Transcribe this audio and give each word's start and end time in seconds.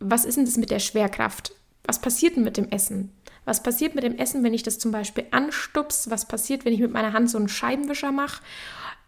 was 0.00 0.24
ist 0.24 0.36
denn 0.36 0.44
das 0.44 0.56
mit 0.56 0.70
der 0.70 0.78
Schwerkraft? 0.78 1.52
Was 1.84 2.00
passiert 2.00 2.36
denn 2.36 2.44
mit 2.44 2.56
dem 2.56 2.70
Essen? 2.70 3.12
Was 3.44 3.62
passiert 3.62 3.94
mit 3.94 4.02
dem 4.02 4.18
Essen, 4.18 4.42
wenn 4.42 4.54
ich 4.54 4.64
das 4.64 4.78
zum 4.78 4.90
Beispiel 4.90 5.24
anstups? 5.30 6.10
Was 6.10 6.26
passiert, 6.26 6.64
wenn 6.64 6.72
ich 6.72 6.80
mit 6.80 6.92
meiner 6.92 7.12
Hand 7.12 7.30
so 7.30 7.38
einen 7.38 7.48
Scheibenwischer 7.48 8.10
mache? 8.10 8.42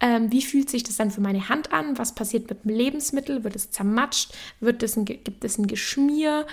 Ähm, 0.01 0.31
wie 0.31 0.41
fühlt 0.41 0.69
sich 0.69 0.83
das 0.83 0.95
dann 0.95 1.11
für 1.11 1.19
meine 1.19 1.49
Hand 1.49 1.73
an? 1.73 1.97
Was 1.97 2.15
passiert 2.15 2.49
mit 2.49 2.63
dem 2.63 2.71
Lebensmittel? 2.71 3.43
Wird 3.43 3.57
es 3.57 3.71
zermatscht? 3.71 4.33
Wird 4.61 4.81
es 4.81 4.95
ein, 4.95 5.03
gibt 5.03 5.43
es 5.43 5.57
ein 5.57 5.67
Geschmier? 5.67 6.47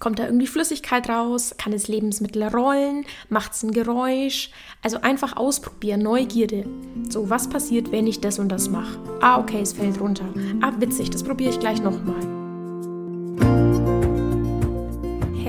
Kommt 0.00 0.18
da 0.18 0.26
irgendwie 0.26 0.46
Flüssigkeit 0.46 1.08
raus? 1.08 1.54
Kann 1.56 1.72
das 1.72 1.88
Lebensmittel 1.88 2.42
rollen? 2.42 3.06
Macht 3.30 3.52
es 3.52 3.62
ein 3.62 3.72
Geräusch? 3.72 4.50
Also 4.82 5.00
einfach 5.00 5.36
ausprobieren, 5.36 6.02
Neugierde. 6.02 6.66
So, 7.08 7.30
was 7.30 7.48
passiert, 7.48 7.90
wenn 7.90 8.06
ich 8.06 8.20
das 8.20 8.38
und 8.38 8.50
das 8.50 8.68
mache? 8.68 8.98
Ah, 9.22 9.40
okay, 9.40 9.62
es 9.62 9.72
fällt 9.72 9.98
runter. 9.98 10.28
Ah, 10.60 10.72
witzig, 10.78 11.08
das 11.08 11.22
probiere 11.22 11.50
ich 11.50 11.58
gleich 11.60 11.80
nochmal. 11.80 12.39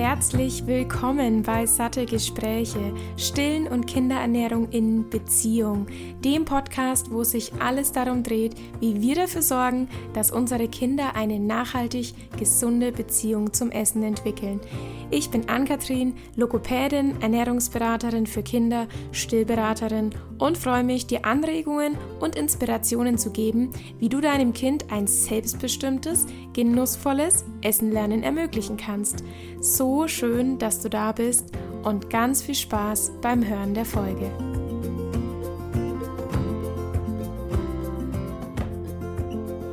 Herzlich 0.02 0.66
willkommen 0.66 1.44
bei 1.44 1.64
Satte 1.64 2.06
Gespräche, 2.06 2.92
Stillen 3.16 3.68
und 3.68 3.86
Kinderernährung 3.86 4.68
in 4.70 5.08
Beziehung, 5.08 5.86
dem 6.24 6.44
Podcast, 6.44 7.12
wo 7.12 7.22
sich 7.22 7.52
alles 7.60 7.92
darum 7.92 8.24
dreht, 8.24 8.56
wie 8.80 9.00
wir 9.00 9.14
dafür 9.14 9.42
sorgen, 9.42 9.88
dass 10.12 10.32
unsere 10.32 10.66
Kinder 10.66 11.14
eine 11.14 11.38
nachhaltig 11.38 12.14
gesunde 12.36 12.90
Beziehung 12.90 13.52
zum 13.52 13.70
Essen 13.70 14.02
entwickeln. 14.02 14.60
Ich 15.12 15.30
bin 15.30 15.48
Ann-Kathrin, 15.48 16.14
Logopädin, 16.34 17.20
Ernährungsberaterin 17.20 18.26
für 18.26 18.42
Kinder, 18.42 18.88
Stillberaterin 19.12 20.10
und 20.38 20.58
freue 20.58 20.82
mich, 20.82 21.06
dir 21.06 21.24
Anregungen 21.26 21.96
und 22.18 22.34
Inspirationen 22.34 23.18
zu 23.18 23.30
geben, 23.30 23.70
wie 23.98 24.08
du 24.08 24.20
deinem 24.20 24.52
Kind 24.52 24.90
ein 24.90 25.06
selbstbestimmtes, 25.06 26.26
genussvolles 26.54 27.44
Essenlernen 27.60 28.22
ermöglichen 28.22 28.78
kannst. 28.78 29.22
So 29.60 29.91
schön, 30.08 30.58
dass 30.58 30.80
du 30.80 30.88
da 30.88 31.12
bist 31.12 31.50
und 31.82 32.08
ganz 32.08 32.42
viel 32.42 32.54
Spaß 32.54 33.12
beim 33.20 33.46
Hören 33.46 33.74
der 33.74 33.84
Folge. 33.84 34.30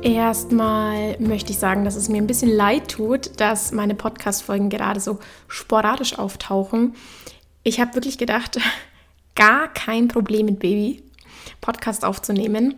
Erstmal 0.02 1.18
möchte 1.18 1.52
ich 1.52 1.58
sagen, 1.58 1.84
dass 1.84 1.96
es 1.96 2.08
mir 2.08 2.18
ein 2.18 2.26
bisschen 2.26 2.50
leid 2.50 2.88
tut, 2.88 3.40
dass 3.40 3.72
meine 3.72 3.94
Podcast-Folgen 3.94 4.68
gerade 4.68 5.00
so 5.00 5.18
sporadisch 5.48 6.18
auftauchen. 6.18 6.94
Ich 7.62 7.80
habe 7.80 7.94
wirklich 7.94 8.18
gedacht, 8.18 8.58
gar 9.34 9.72
kein 9.72 10.08
Problem 10.08 10.46
mit 10.46 10.58
Baby, 10.58 11.02
Podcast 11.60 12.04
aufzunehmen. 12.04 12.74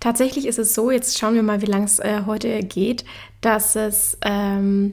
Tatsächlich 0.00 0.46
ist 0.46 0.58
es 0.58 0.74
so, 0.74 0.90
jetzt 0.90 1.18
schauen 1.18 1.34
wir 1.34 1.42
mal, 1.42 1.62
wie 1.62 1.66
lange 1.66 1.86
es 1.86 1.98
äh, 1.98 2.22
heute 2.26 2.60
geht, 2.60 3.04
dass 3.40 3.76
es 3.76 4.18
ähm, 4.22 4.92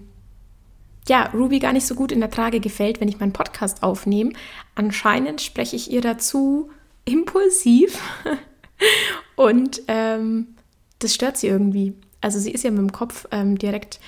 ja, 1.08 1.30
Ruby 1.34 1.60
gar 1.60 1.74
nicht 1.74 1.86
so 1.86 1.96
gut 1.96 2.12
in 2.12 2.20
der 2.20 2.32
Trage 2.32 2.60
gefällt, 2.60 3.02
wenn 3.02 3.10
ich 3.10 3.20
meinen 3.20 3.34
Podcast 3.34 3.84
aufnehme. 3.84 4.32
Anscheinend 4.76 5.42
spreche 5.42 5.76
ich 5.76 5.92
ihr 5.92 6.02
dazu 6.02 6.70
impulsiv 7.06 8.00
und 9.36 9.82
ähm, 9.88 10.56
das 11.00 11.14
stört 11.14 11.38
sie 11.38 11.48
irgendwie. 11.48 11.94
Also 12.22 12.40
sie 12.40 12.52
ist 12.52 12.64
ja 12.64 12.72
mit 12.72 12.80
dem 12.80 12.92
Kopf 12.94 13.28
ähm, 13.32 13.58
direkt, 13.58 14.00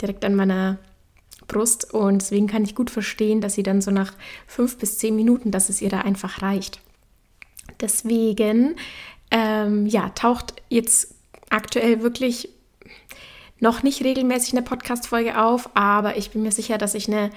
direkt 0.00 0.24
an 0.24 0.36
meiner 0.36 0.78
Brust 1.48 1.92
und 1.92 2.22
deswegen 2.22 2.46
kann 2.46 2.64
ich 2.64 2.74
gut 2.74 2.90
verstehen, 2.90 3.40
dass 3.40 3.54
sie 3.54 3.64
dann 3.64 3.82
so 3.82 3.90
nach 3.90 4.14
fünf 4.46 4.78
bis 4.78 4.98
zehn 4.98 5.16
Minuten, 5.16 5.50
dass 5.50 5.68
es 5.68 5.82
ihr 5.82 5.90
da 5.90 6.00
einfach 6.00 6.40
reicht. 6.40 6.80
Deswegen, 7.80 8.76
ähm, 9.30 9.86
ja, 9.86 10.10
taucht 10.10 10.54
jetzt 10.68 11.14
aktuell 11.50 12.02
wirklich 12.02 12.50
noch 13.64 13.82
nicht 13.82 14.04
regelmäßig 14.04 14.52
eine 14.52 14.62
Podcast-Folge 14.62 15.42
auf, 15.42 15.70
aber 15.72 16.16
ich 16.18 16.30
bin 16.30 16.42
mir 16.42 16.52
sicher, 16.52 16.76
dass 16.76 16.94
ich 16.94 17.08
eine 17.08 17.30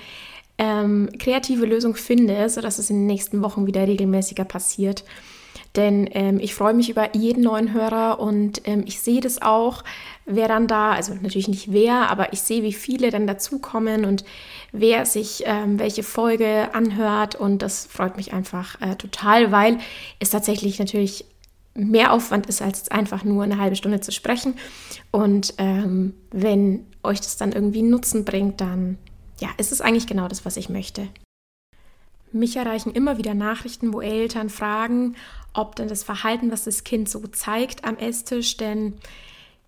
ähm, 0.58 1.10
kreative 1.18 1.66
Lösung 1.66 1.96
finde, 1.96 2.50
sodass 2.50 2.80
es 2.80 2.90
in 2.90 2.98
den 2.98 3.08
nächsten 3.08 3.42
Wochen 3.42 3.66
wieder 3.66 3.88
regelmäßiger 3.88 4.44
passiert. 4.44 5.06
Denn 5.78 6.10
ähm, 6.12 6.40
ich 6.42 6.54
freue 6.54 6.74
mich 6.74 6.90
über 6.90 7.16
jeden 7.16 7.44
neuen 7.44 7.74
Hörer 7.74 8.20
und 8.20 8.62
ähm, 8.66 8.84
ich 8.86 9.00
sehe 9.00 9.22
das 9.22 9.42
auch, 9.42 9.84
wer 10.26 10.48
dann 10.48 10.68
da, 10.68 10.92
also 10.92 11.14
natürlich 11.14 11.48
nicht 11.48 11.72
wer, 11.72 12.10
aber 12.10 12.34
ich 12.34 12.42
sehe, 12.42 12.64
wie 12.64 12.74
viele 12.74 13.10
dann 13.10 13.26
dazukommen 13.26 14.04
und 14.04 14.26
wer 14.72 15.06
sich 15.06 15.44
ähm, 15.46 15.80
welche 15.80 16.04
Folge 16.04 16.74
anhört 16.74 17.36
und 17.36 17.62
das 17.62 17.86
freut 17.86 18.18
mich 18.18 18.34
einfach 18.34 18.82
äh, 18.82 18.96
total, 18.96 19.52
weil 19.52 19.78
es 20.20 20.32
tatsächlich 20.32 20.80
natürlich 20.80 21.26
mehr 21.78 22.12
Aufwand 22.12 22.48
ist, 22.48 22.62
als 22.62 22.90
einfach 22.90 23.24
nur 23.24 23.44
eine 23.44 23.58
halbe 23.58 23.76
Stunde 23.76 24.02
zu 24.02 24.12
sprechen. 24.12 24.56
Und 25.12 25.54
ähm, 25.58 26.14
wenn 26.32 26.86
euch 27.04 27.20
das 27.20 27.38
dann 27.38 27.52
irgendwie 27.52 27.84
Nutzen 27.84 28.26
bringt, 28.26 28.60
dann 28.60 28.98
ja, 29.40 29.50
ist 29.58 29.72
es 29.72 29.82
eigentlich 29.82 30.08
genau 30.08 30.28
das, 30.28 30.46
was 30.46 30.58
ich 30.58 30.70
möchte. 30.70 31.08
Mich 32.32 32.58
erreichen 32.58 32.92
immer 32.92 33.18
wieder 33.18 33.34
Nachrichten, 33.34 33.94
wo 33.94 34.02
Eltern 34.02 34.50
fragen, 34.50 35.16
ob 35.54 35.76
denn 35.76 35.88
das 35.88 36.04
Verhalten, 36.04 36.52
was 36.52 36.66
das 36.66 36.84
Kind 36.84 37.08
so 37.08 37.26
zeigt 37.28 37.86
am 37.86 37.98
Esstisch, 37.98 38.58
denn 38.58 38.96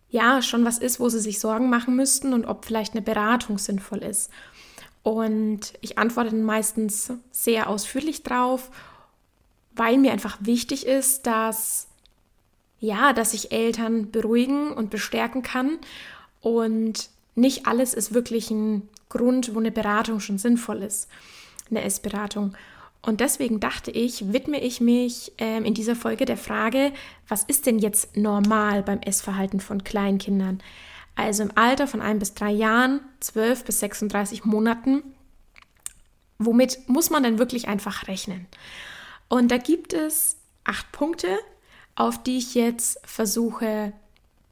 ja, 0.09 0.41
schon 0.41 0.65
was 0.65 0.79
ist, 0.79 0.99
wo 0.99 1.07
sie 1.09 1.19
sich 1.19 1.39
Sorgen 1.39 1.69
machen 1.69 1.95
müssten 1.95 2.33
und 2.33 2.45
ob 2.45 2.65
vielleicht 2.65 2.93
eine 2.93 3.01
Beratung 3.03 3.59
sinnvoll 3.59 3.99
ist. 3.99 4.31
Und 5.03 5.73
ich 5.81 5.97
antworte 5.97 6.31
dann 6.31 6.43
meistens 6.43 7.13
sehr 7.31 7.69
ausführlich 7.69 8.23
drauf, 8.23 8.71
weil 9.75 9.97
mir 9.97 10.11
einfach 10.11 10.37
wichtig 10.41 10.85
ist, 10.85 11.25
dass 11.27 11.88
ja, 12.79 13.13
dass 13.13 13.33
ich 13.33 13.51
Eltern 13.51 14.11
beruhigen 14.11 14.71
und 14.71 14.89
bestärken 14.89 15.41
kann 15.41 15.79
und 16.41 17.09
nicht 17.35 17.67
alles 17.67 17.93
ist 17.93 18.13
wirklich 18.13 18.51
ein 18.51 18.89
Grund, 19.09 19.55
wo 19.55 19.59
eine 19.59 19.71
Beratung 19.71 20.19
schon 20.19 20.37
sinnvoll 20.37 20.83
ist 20.83 21.07
eine 21.69 21.83
Essberatung. 21.83 22.55
Und 23.01 23.21
deswegen 23.21 23.59
dachte 23.59 23.91
ich, 23.91 24.33
widme 24.33 24.61
ich 24.61 24.81
mich 24.81 25.31
ähm, 25.37 25.63
in 25.63 25.73
dieser 25.73 25.95
Folge 25.95 26.25
der 26.25 26.37
Frage, 26.37 26.91
was 27.27 27.43
ist 27.43 27.65
denn 27.65 27.79
jetzt 27.79 28.17
normal 28.17 28.83
beim 28.83 28.99
Essverhalten 28.99 29.61
von 29.61 29.83
Kleinkindern? 29.83 30.61
Also 31.15 31.43
im 31.43 31.51
Alter 31.55 31.87
von 31.87 32.01
ein 32.01 32.19
bis 32.19 32.33
drei 32.33 32.51
Jahren, 32.51 33.01
12 33.21 33.65
bis 33.65 33.79
36 33.79 34.45
Monaten. 34.45 35.03
Womit 36.39 36.87
muss 36.87 37.09
man 37.09 37.23
denn 37.23 37.39
wirklich 37.39 37.67
einfach 37.67 38.07
rechnen? 38.07 38.47
Und 39.27 39.49
da 39.49 39.57
gibt 39.57 39.93
es 39.93 40.37
acht 40.65 40.91
Punkte, 40.91 41.37
auf 41.99 42.23
die 42.23 42.37
ich 42.37 42.55
jetzt 42.55 42.97
versuche, 43.05 43.91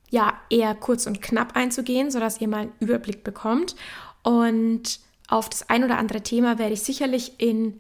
ja, 0.10 0.34
eher 0.50 0.76
kurz 0.76 1.08
und 1.08 1.22
knapp 1.22 1.56
einzugehen, 1.56 2.12
sodass 2.12 2.42
ihr 2.42 2.50
mal 2.50 2.64
einen 2.64 2.74
Überblick 2.82 3.24
bekommt. 3.24 3.78
Und 4.22 5.00
auf 5.30 5.48
das 5.48 5.70
ein 5.70 5.86
oder 5.86 5.98
andere 5.98 6.22
Thema 6.22 6.60
werde 6.60 6.74
ich 6.74 6.82
sicherlich 6.82 7.40
in 7.40 7.80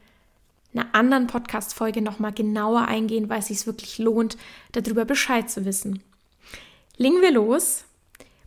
einer 0.73 0.95
anderen 0.95 1.27
Podcast-Folge 1.27 2.01
nochmal 2.01 2.31
genauer 2.31 2.88
eingehen, 2.88 3.27
weil 3.27 3.39
es 3.39 3.47
sich 3.47 3.67
wirklich 3.67 3.97
lohnt, 3.97 4.38
darüber 4.72 5.03
Bescheid 5.03 5.50
zu 5.50 5.66
wissen. 5.66 6.01
Legen 6.95 7.22
wir 7.22 7.31
los. 7.31 7.83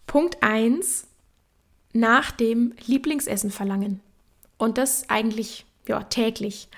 Punkt 0.06 0.42
1. 0.42 1.06
Nach 1.92 2.30
dem 2.30 2.72
Lieblingsessen 2.86 3.50
verlangen. 3.50 4.00
Und 4.56 4.78
das 4.78 5.10
eigentlich 5.10 5.66
ja, 5.86 6.02
täglich. 6.02 6.68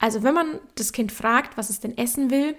Also 0.00 0.24
wenn 0.24 0.34
man 0.34 0.58
das 0.74 0.90
Kind 0.90 1.12
fragt, 1.12 1.56
was 1.56 1.70
es 1.70 1.78
denn 1.78 1.96
essen 1.96 2.32
will, 2.32 2.56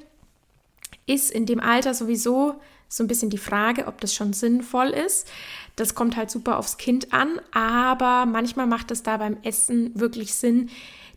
ist 1.06 1.32
in 1.32 1.46
dem 1.46 1.60
Alter 1.60 1.94
sowieso 1.94 2.56
so 2.88 3.04
ein 3.04 3.08
bisschen 3.08 3.30
die 3.30 3.38
Frage, 3.38 3.88
ob 3.88 4.02
das 4.02 4.14
schon 4.14 4.34
sinnvoll 4.34 4.90
ist. 4.90 5.32
Das 5.78 5.96
kommt 5.96 6.18
halt 6.18 6.30
super 6.30 6.58
aufs 6.58 6.78
Kind 6.78 7.14
an, 7.14 7.40
aber 7.52 8.26
manchmal 8.26 8.68
macht 8.68 8.92
es 8.92 9.02
da 9.02 9.18
beim 9.18 9.38
Essen 9.44 9.92
wirklich 9.98 10.34
Sinn, 10.34 10.70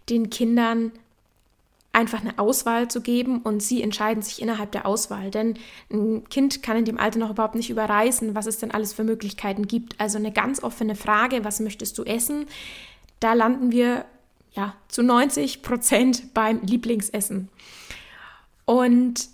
den 0.08 0.30
Kindern 0.30 0.92
einfach 1.94 2.20
eine 2.20 2.38
Auswahl 2.38 2.88
zu 2.88 3.00
geben 3.00 3.40
und 3.42 3.62
sie 3.62 3.82
entscheiden 3.82 4.22
sich 4.22 4.42
innerhalb 4.42 4.72
der 4.72 4.86
Auswahl. 4.86 5.30
Denn 5.30 5.54
ein 5.90 6.28
Kind 6.28 6.62
kann 6.62 6.76
in 6.76 6.84
dem 6.84 6.98
Alter 6.98 7.18
noch 7.18 7.30
überhaupt 7.30 7.54
nicht 7.54 7.70
überreißen, 7.70 8.34
was 8.34 8.46
es 8.46 8.58
denn 8.58 8.72
alles 8.72 8.92
für 8.92 9.04
Möglichkeiten 9.04 9.66
gibt. 9.66 10.00
Also 10.00 10.18
eine 10.18 10.32
ganz 10.32 10.62
offene 10.62 10.96
Frage, 10.96 11.44
was 11.44 11.60
möchtest 11.60 11.96
du 11.98 12.04
essen? 12.04 12.46
Da 13.20 13.32
landen 13.32 13.70
wir 13.72 14.04
ja 14.54 14.74
zu 14.88 15.02
90 15.02 15.62
Prozent 15.62 16.34
beim 16.34 16.60
Lieblingsessen. 16.62 17.48
Und 18.64 19.28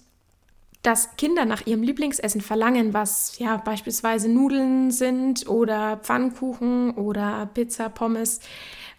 dass 0.82 1.16
Kinder 1.16 1.44
nach 1.44 1.66
ihrem 1.66 1.82
Lieblingsessen 1.82 2.40
verlangen, 2.40 2.94
was 2.94 3.38
ja 3.38 3.58
beispielsweise 3.58 4.28
Nudeln 4.28 4.90
sind 4.90 5.46
oder 5.48 5.98
Pfannkuchen 5.98 6.92
oder 6.92 7.50
Pizza, 7.52 7.88
Pommes, 7.90 8.40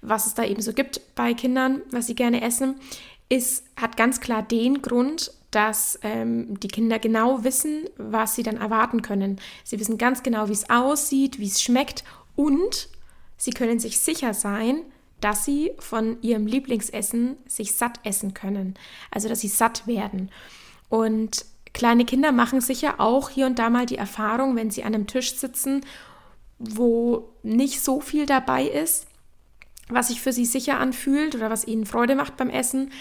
was 0.02 0.28
es 0.28 0.34
da 0.36 0.44
eben 0.44 0.62
so 0.62 0.74
gibt 0.74 1.02
bei 1.16 1.34
Kindern, 1.34 1.82
was 1.92 2.08
sie 2.08 2.16
gerne 2.16 2.42
essen, 2.42 2.76
ist, 3.30 3.64
hat 3.76 3.98
ganz 3.98 4.20
klar 4.20 4.44
den 4.44 4.82
Grund, 4.82 5.32
dass 5.52 6.00
ähm, 6.04 6.60
die 6.60 6.68
Kinder 6.68 7.00
genau 7.00 7.44
wissen, 7.44 7.86
was 7.98 8.36
sie 8.36 8.44
dann 8.44 8.58
erwarten 8.58 9.02
können. 9.02 9.40
Sie 9.64 9.80
wissen 9.80 9.98
ganz 9.98 10.24
genau, 10.24 10.48
wie 10.50 10.54
es 10.54 10.70
aussieht, 10.70 11.40
wie 11.40 11.48
es 11.48 11.62
schmeckt 11.62 12.04
und 12.36 12.90
sie 13.38 13.52
können 13.52 13.80
sich 13.80 14.00
sicher 14.00 14.34
sein, 14.34 14.84
dass 15.20 15.46
sie 15.46 15.72
von 15.78 16.22
ihrem 16.22 16.48
Lieblingsessen 16.48 17.38
sich 17.48 17.76
satt 17.76 18.00
essen 18.04 18.34
können. 18.34 18.76
Also, 19.12 19.30
dass 19.30 19.42
sie 19.42 19.48
satt 19.48 19.88
werden. 19.88 20.32
Und 20.90 21.46
Kleine 21.74 22.06
Kinder 22.06 22.32
machen 22.32 22.62
sicher 22.62 23.00
auch 23.00 23.30
hier 23.30 23.46
und 23.46 23.60
da 23.60 23.70
mal 23.70 23.86
die 23.86 23.98
Erfahrung, 23.98 24.56
wenn 24.56 24.72
sie 24.72 24.84
an 24.84 24.94
einem 24.94 25.08
Tisch 25.08 25.36
sitzen, 25.36 25.82
wo 26.60 27.30
nicht 27.44 27.82
so 27.82 28.02
viel 28.02 28.26
dabei 28.26 28.66
ist, 28.66 29.08
was 29.90 30.10
sich 30.10 30.22
für 30.22 30.34
sie 30.34 30.46
sicher 30.46 30.80
anfühlt 30.80 31.36
oder 31.36 31.50
was 31.50 31.66
ihnen 31.66 31.86
Freude 31.86 32.16
macht 32.16 32.38
beim 32.38 32.50
Essen, 32.50 32.92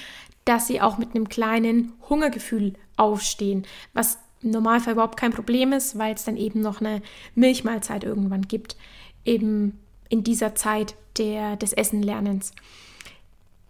dass 0.44 0.66
sie 0.66 0.80
auch 0.80 0.98
mit 0.98 1.14
einem 1.14 1.28
kleinen 1.28 1.92
Hungergefühl 2.08 2.74
aufstehen, 2.96 3.66
was 3.92 4.18
im 4.42 4.50
Normalfall 4.50 4.94
überhaupt 4.94 5.18
kein 5.18 5.32
Problem 5.32 5.72
ist, 5.72 5.98
weil 5.98 6.14
es 6.14 6.24
dann 6.24 6.36
eben 6.36 6.60
noch 6.60 6.80
eine 6.80 7.02
Milchmahlzeit 7.34 8.04
irgendwann 8.04 8.42
gibt, 8.42 8.76
eben 9.24 9.78
in 10.08 10.24
dieser 10.24 10.54
Zeit 10.54 10.94
der, 11.18 11.56
des 11.56 11.72
Essenlernens. 11.72 12.52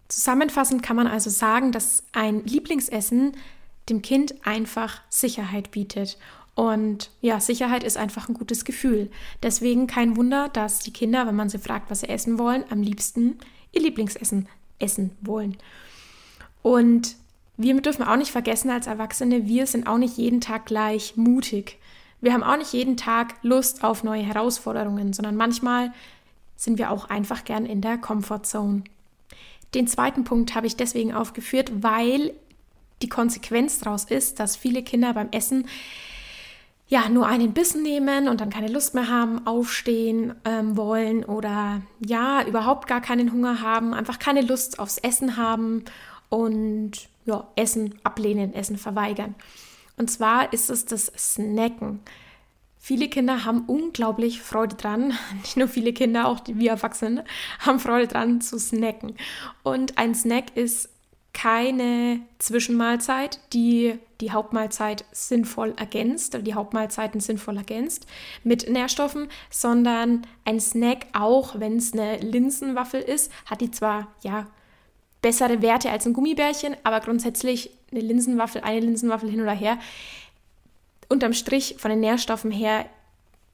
Zusammenfassend 0.08 0.82
kann 0.82 0.96
man 0.96 1.06
also 1.06 1.30
sagen, 1.30 1.72
dass 1.72 2.04
ein 2.12 2.44
Lieblingsessen 2.44 3.32
dem 3.90 4.02
Kind 4.02 4.34
einfach 4.46 5.00
Sicherheit 5.08 5.70
bietet. 5.70 6.18
Und 6.54 7.10
ja, 7.20 7.40
Sicherheit 7.40 7.84
ist 7.84 7.96
einfach 7.96 8.28
ein 8.28 8.34
gutes 8.34 8.64
Gefühl. 8.64 9.10
Deswegen 9.42 9.86
kein 9.86 10.16
Wunder, 10.16 10.48
dass 10.48 10.80
die 10.80 10.92
Kinder, 10.92 11.26
wenn 11.26 11.36
man 11.36 11.48
sie 11.48 11.58
fragt, 11.58 11.90
was 11.90 12.00
sie 12.00 12.08
essen 12.08 12.38
wollen, 12.38 12.64
am 12.70 12.82
liebsten 12.82 13.38
ihr 13.72 13.82
Lieblingsessen 13.82 14.48
essen 14.78 15.12
wollen. 15.20 15.56
Und 16.62 17.16
wir 17.56 17.80
dürfen 17.80 18.04
auch 18.04 18.16
nicht 18.16 18.30
vergessen 18.30 18.70
als 18.70 18.86
Erwachsene, 18.86 19.46
wir 19.46 19.66
sind 19.66 19.86
auch 19.86 19.98
nicht 19.98 20.16
jeden 20.16 20.40
Tag 20.40 20.66
gleich 20.66 21.16
mutig. 21.16 21.78
Wir 22.20 22.32
haben 22.32 22.42
auch 22.42 22.56
nicht 22.56 22.72
jeden 22.72 22.96
Tag 22.96 23.34
Lust 23.42 23.84
auf 23.84 24.04
neue 24.04 24.22
Herausforderungen, 24.22 25.12
sondern 25.12 25.36
manchmal 25.36 25.92
sind 26.56 26.78
wir 26.78 26.90
auch 26.90 27.08
einfach 27.08 27.44
gern 27.44 27.64
in 27.64 27.80
der 27.80 27.96
Comfortzone. 27.96 28.84
Den 29.74 29.86
zweiten 29.86 30.24
Punkt 30.24 30.54
habe 30.54 30.66
ich 30.66 30.76
deswegen 30.76 31.14
aufgeführt, 31.14 31.70
weil 31.82 32.34
die 33.02 33.08
Konsequenz 33.08 33.78
daraus 33.80 34.04
ist, 34.04 34.40
dass 34.40 34.56
viele 34.56 34.82
Kinder 34.82 35.14
beim 35.14 35.28
Essen 35.30 35.66
ja 36.90 37.08
nur 37.08 37.26
einen 37.26 37.52
Bissen 37.52 37.82
nehmen 37.82 38.28
und 38.28 38.40
dann 38.40 38.50
keine 38.50 38.68
Lust 38.68 38.94
mehr 38.94 39.08
haben, 39.08 39.46
aufstehen 39.46 40.34
ähm, 40.44 40.76
wollen 40.76 41.24
oder 41.24 41.82
ja 42.04 42.42
überhaupt 42.46 42.88
gar 42.88 43.00
keinen 43.00 43.32
Hunger 43.32 43.60
haben, 43.60 43.94
einfach 43.94 44.18
keine 44.18 44.42
Lust 44.42 44.80
aufs 44.80 44.98
Essen 44.98 45.36
haben 45.36 45.84
und 46.28 47.08
ja, 47.26 47.46
Essen 47.54 47.94
ablehnen, 48.02 48.54
Essen 48.54 48.76
verweigern. 48.76 49.36
Und 49.96 50.10
zwar 50.10 50.52
ist 50.52 50.68
es 50.68 50.84
das 50.84 51.12
Snacken. 51.16 52.00
Viele 52.78 53.08
Kinder 53.08 53.44
haben 53.44 53.66
unglaublich 53.66 54.40
Freude 54.40 54.74
dran, 54.74 55.12
nicht 55.42 55.56
nur 55.56 55.68
viele 55.68 55.92
Kinder, 55.92 56.26
auch 56.26 56.40
die, 56.40 56.58
wir 56.58 56.70
Erwachsene 56.72 57.24
haben 57.60 57.78
Freude 57.78 58.08
dran 58.08 58.40
zu 58.40 58.58
snacken. 58.58 59.14
Und 59.62 59.96
ein 59.96 60.14
Snack 60.14 60.56
ist 60.56 60.88
keine 61.32 62.20
Zwischenmahlzeit, 62.38 63.40
die 63.52 63.98
die 64.20 64.32
Hauptmahlzeit 64.32 65.04
sinnvoll 65.12 65.74
ergänzt, 65.76 66.36
die 66.42 66.54
Hauptmahlzeiten 66.54 67.20
sinnvoll 67.20 67.56
ergänzt 67.56 68.06
mit 68.44 68.68
Nährstoffen, 68.68 69.28
sondern 69.48 70.26
ein 70.44 70.60
Snack, 70.60 71.06
auch 71.12 71.58
wenn 71.58 71.76
es 71.76 71.92
eine 71.92 72.18
Linsenwaffel 72.18 73.00
ist, 73.00 73.32
hat 73.46 73.60
die 73.60 73.70
zwar 73.70 74.08
ja 74.22 74.46
bessere 75.22 75.62
Werte 75.62 75.90
als 75.90 76.06
ein 76.06 76.12
Gummibärchen, 76.12 76.76
aber 76.82 77.00
grundsätzlich 77.00 77.70
eine 77.90 78.00
Linsenwaffel, 78.00 78.62
eine 78.62 78.80
Linsenwaffel 78.80 79.30
hin 79.30 79.40
oder 79.40 79.54
her. 79.54 79.78
Unterm 81.08 81.32
Strich 81.32 81.76
von 81.78 81.90
den 81.90 82.00
Nährstoffen 82.00 82.50
her 82.50 82.86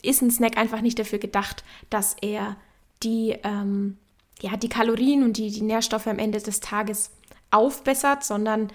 ist 0.02 0.22
ein 0.22 0.30
Snack 0.30 0.56
einfach 0.56 0.80
nicht 0.80 0.98
dafür 0.98 1.18
gedacht, 1.18 1.64
dass 1.90 2.16
er 2.20 2.56
die, 3.02 3.36
ähm, 3.42 3.96
ja, 4.40 4.56
die 4.56 4.68
Kalorien 4.68 5.22
und 5.22 5.36
die, 5.36 5.50
die 5.50 5.62
Nährstoffe 5.62 6.06
am 6.06 6.18
Ende 6.18 6.40
des 6.40 6.60
Tages 6.60 7.10
aufbessert, 7.50 8.24
sondern 8.24 8.72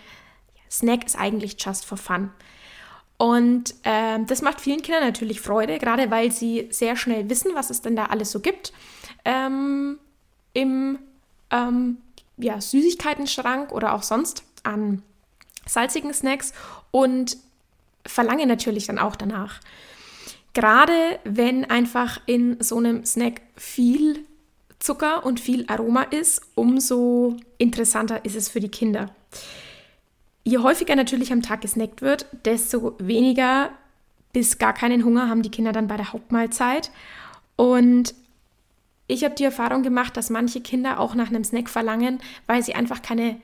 Snack 0.69 1.05
ist 1.05 1.17
eigentlich 1.17 1.57
just 1.59 1.85
for 1.85 1.97
fun. 1.97 2.31
Und 3.17 3.75
ähm, 3.83 4.25
das 4.25 4.41
macht 4.41 4.61
vielen 4.61 4.81
Kindern 4.81 5.03
natürlich 5.03 5.41
Freude, 5.41 5.77
gerade 5.77 6.09
weil 6.09 6.31
sie 6.31 6.67
sehr 6.71 6.95
schnell 6.95 7.29
wissen, 7.29 7.51
was 7.53 7.69
es 7.69 7.81
denn 7.81 7.95
da 7.95 8.05
alles 8.05 8.31
so 8.31 8.39
gibt 8.39 8.73
ähm, 9.25 9.99
im 10.53 10.99
ähm, 11.51 11.97
ja, 12.37 12.59
Süßigkeiten-Schrank 12.59 13.71
oder 13.71 13.93
auch 13.93 14.03
sonst 14.03 14.43
an 14.63 15.03
salzigen 15.67 16.13
Snacks 16.13 16.53
und 16.89 17.37
verlange 18.05 18.47
natürlich 18.47 18.87
dann 18.87 18.97
auch 18.97 19.15
danach. 19.15 19.59
Gerade 20.53 21.19
wenn 21.23 21.65
einfach 21.65 22.19
in 22.25 22.61
so 22.61 22.77
einem 22.77 23.05
Snack 23.05 23.41
viel 23.55 24.25
Zucker 24.81 25.25
und 25.25 25.39
viel 25.39 25.65
Aroma 25.67 26.01
ist, 26.03 26.41
umso 26.55 27.37
interessanter 27.57 28.25
ist 28.25 28.35
es 28.35 28.49
für 28.49 28.59
die 28.59 28.69
Kinder. 28.69 29.13
Je 30.43 30.57
häufiger 30.57 30.95
natürlich 30.95 31.31
am 31.31 31.43
Tag 31.43 31.61
gesnackt 31.61 32.01
wird, 32.01 32.25
desto 32.45 32.95
weniger 32.97 33.69
bis 34.33 34.57
gar 34.57 34.73
keinen 34.73 35.05
Hunger 35.05 35.29
haben 35.29 35.43
die 35.43 35.51
Kinder 35.51 35.71
dann 35.71 35.87
bei 35.87 35.97
der 35.97 36.13
Hauptmahlzeit. 36.13 36.89
Und 37.57 38.15
ich 39.07 39.23
habe 39.23 39.35
die 39.35 39.43
Erfahrung 39.43 39.83
gemacht, 39.83 40.17
dass 40.17 40.31
manche 40.31 40.61
Kinder 40.61 40.99
auch 40.99 41.13
nach 41.13 41.27
einem 41.27 41.43
Snack 41.43 41.69
verlangen, 41.69 42.19
weil 42.47 42.63
sie 42.63 42.73
einfach 42.73 43.03
keine 43.03 43.39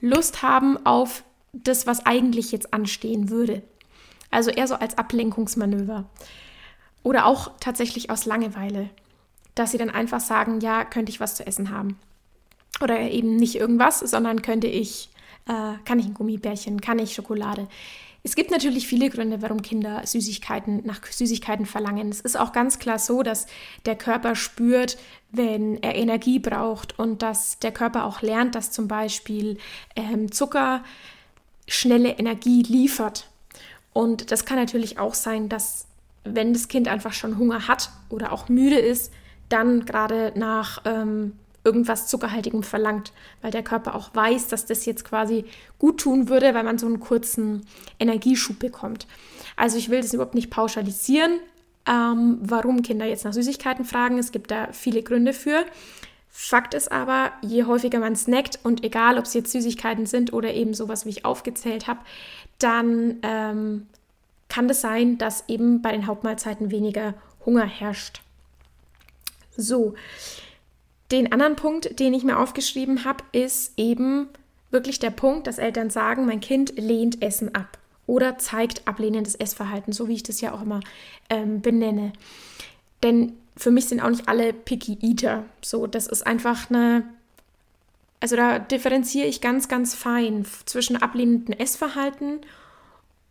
Lust 0.00 0.42
haben 0.42 0.84
auf 0.86 1.22
das, 1.52 1.86
was 1.86 2.06
eigentlich 2.06 2.50
jetzt 2.52 2.72
anstehen 2.72 3.28
würde. 3.28 3.62
Also 4.30 4.50
eher 4.50 4.68
so 4.68 4.76
als 4.76 4.96
Ablenkungsmanöver. 4.96 6.08
Oder 7.02 7.26
auch 7.26 7.50
tatsächlich 7.60 8.10
aus 8.10 8.24
Langeweile, 8.24 8.88
dass 9.54 9.72
sie 9.72 9.78
dann 9.78 9.90
einfach 9.90 10.20
sagen, 10.20 10.60
ja, 10.60 10.84
könnte 10.84 11.10
ich 11.10 11.20
was 11.20 11.34
zu 11.34 11.46
essen 11.46 11.70
haben. 11.70 11.98
Oder 12.80 13.00
eben 13.00 13.36
nicht 13.36 13.56
irgendwas, 13.56 14.00
sondern 14.00 14.42
könnte 14.42 14.66
ich, 14.66 15.10
äh, 15.46 15.74
kann 15.84 15.98
ich 15.98 16.06
ein 16.06 16.14
Gummibärchen, 16.14 16.80
kann 16.80 16.98
ich 16.98 17.14
Schokolade. 17.14 17.68
Es 18.22 18.36
gibt 18.36 18.50
natürlich 18.50 18.86
viele 18.86 19.08
Gründe, 19.08 19.40
warum 19.40 19.62
Kinder 19.62 20.02
Süßigkeiten 20.04 20.82
nach 20.84 21.04
Süßigkeiten 21.04 21.64
verlangen. 21.64 22.10
Es 22.10 22.20
ist 22.20 22.38
auch 22.38 22.52
ganz 22.52 22.78
klar 22.78 22.98
so, 22.98 23.22
dass 23.22 23.46
der 23.86 23.96
Körper 23.96 24.34
spürt, 24.34 24.98
wenn 25.32 25.82
er 25.82 25.94
Energie 25.94 26.38
braucht 26.38 26.98
und 26.98 27.22
dass 27.22 27.58
der 27.60 27.72
Körper 27.72 28.04
auch 28.04 28.20
lernt, 28.20 28.54
dass 28.54 28.72
zum 28.72 28.88
Beispiel 28.88 29.56
ähm, 29.96 30.30
Zucker 30.30 30.84
schnelle 31.66 32.10
Energie 32.10 32.62
liefert. 32.62 33.30
Und 33.92 34.30
das 34.30 34.44
kann 34.44 34.58
natürlich 34.58 34.98
auch 34.98 35.14
sein, 35.14 35.48
dass 35.48 35.86
wenn 36.24 36.52
das 36.52 36.68
Kind 36.68 36.88
einfach 36.88 37.14
schon 37.14 37.38
Hunger 37.38 37.68
hat 37.68 37.90
oder 38.10 38.32
auch 38.32 38.48
müde 38.50 38.78
ist, 38.78 39.12
dann 39.50 39.84
gerade 39.84 40.32
nach 40.34 40.82
ähm, 40.84 41.32
irgendwas 41.64 42.06
Zuckerhaltigem 42.06 42.62
verlangt, 42.62 43.12
weil 43.42 43.50
der 43.50 43.62
Körper 43.62 43.94
auch 43.94 44.14
weiß, 44.14 44.48
dass 44.48 44.66
das 44.66 44.86
jetzt 44.86 45.04
quasi 45.04 45.44
gut 45.78 46.00
tun 46.00 46.28
würde, 46.28 46.54
weil 46.54 46.64
man 46.64 46.78
so 46.78 46.86
einen 46.86 47.00
kurzen 47.00 47.66
Energieschub 47.98 48.58
bekommt. 48.58 49.06
Also 49.56 49.76
ich 49.76 49.90
will 49.90 50.00
das 50.00 50.14
überhaupt 50.14 50.34
nicht 50.34 50.50
pauschalisieren, 50.50 51.32
ähm, 51.86 52.38
warum 52.40 52.82
Kinder 52.82 53.04
jetzt 53.04 53.24
nach 53.24 53.34
Süßigkeiten 53.34 53.84
fragen. 53.84 54.18
Es 54.18 54.32
gibt 54.32 54.50
da 54.50 54.68
viele 54.72 55.02
Gründe 55.02 55.32
für. 55.32 55.64
Fakt 56.30 56.74
ist 56.74 56.90
aber, 56.92 57.32
je 57.42 57.64
häufiger 57.64 57.98
man 57.98 58.16
snackt 58.16 58.60
und 58.62 58.84
egal, 58.84 59.18
ob 59.18 59.24
es 59.24 59.34
jetzt 59.34 59.52
Süßigkeiten 59.52 60.06
sind 60.06 60.32
oder 60.32 60.54
eben 60.54 60.74
sowas, 60.74 61.04
wie 61.04 61.10
ich 61.10 61.24
aufgezählt 61.24 61.88
habe, 61.88 62.00
dann 62.58 63.18
ähm, 63.22 63.86
kann 64.48 64.66
es 64.66 64.80
das 64.80 64.80
sein, 64.80 65.18
dass 65.18 65.48
eben 65.48 65.82
bei 65.82 65.92
den 65.92 66.06
Hauptmahlzeiten 66.06 66.70
weniger 66.70 67.14
Hunger 67.44 67.66
herrscht. 67.66 68.22
So, 69.56 69.94
den 71.10 71.32
anderen 71.32 71.56
Punkt, 71.56 71.98
den 71.98 72.14
ich 72.14 72.22
mir 72.22 72.38
aufgeschrieben 72.38 73.04
habe, 73.04 73.24
ist 73.32 73.72
eben 73.76 74.28
wirklich 74.70 74.98
der 74.98 75.10
Punkt, 75.10 75.46
dass 75.46 75.58
Eltern 75.58 75.90
sagen, 75.90 76.26
mein 76.26 76.40
Kind 76.40 76.74
lehnt 76.76 77.22
Essen 77.22 77.54
ab 77.54 77.78
oder 78.06 78.38
zeigt 78.38 78.86
ablehnendes 78.86 79.34
Essverhalten, 79.34 79.92
so 79.92 80.08
wie 80.08 80.14
ich 80.14 80.22
das 80.22 80.40
ja 80.40 80.52
auch 80.52 80.62
immer 80.62 80.80
ähm, 81.28 81.60
benenne. 81.60 82.12
Denn 83.02 83.32
für 83.56 83.70
mich 83.70 83.86
sind 83.86 84.00
auch 84.00 84.10
nicht 84.10 84.28
alle 84.28 84.52
Picky 84.52 84.98
Eater. 85.00 85.44
So, 85.62 85.86
das 85.86 86.06
ist 86.06 86.26
einfach 86.26 86.70
eine. 86.70 87.04
Also 88.22 88.36
da 88.36 88.58
differenziere 88.58 89.26
ich 89.26 89.40
ganz, 89.40 89.68
ganz 89.68 89.94
fein 89.94 90.44
zwischen 90.66 90.96
ablehnendem 90.96 91.58
Essverhalten 91.58 92.40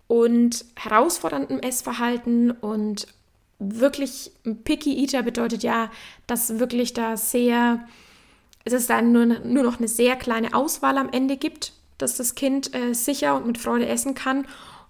und 0.08 0.66
herausforderndem 0.76 1.60
Essverhalten 1.60 2.50
und 2.50 3.08
wirklich 3.60 4.32
Picky 4.64 5.04
Eater 5.04 5.22
bedeutet 5.22 5.64
ja, 5.64 5.92
dass 6.28 6.60
wirklich 6.60 6.94
da 6.94 7.18
sehr, 7.18 7.86
es 8.64 8.74
ist 8.74 8.90
dann 8.90 9.12
nur, 9.12 9.26
nur 9.26 9.64
noch 9.64 9.78
eine 9.78 9.88
sehr 9.88 10.16
kleine 10.16 10.54
Auswahl 10.54 10.98
am 10.98 11.10
Ende 11.12 11.38
gibt, 11.38 11.74
dass 11.98 12.16
das 12.16 12.36
Kind 12.36 12.74
äh, 12.74 12.94
sicher 12.94 13.36
und 13.36 13.46
mit 13.46 13.58
Freude 13.58 13.88
essen 13.88 14.16
kann. 14.16 14.46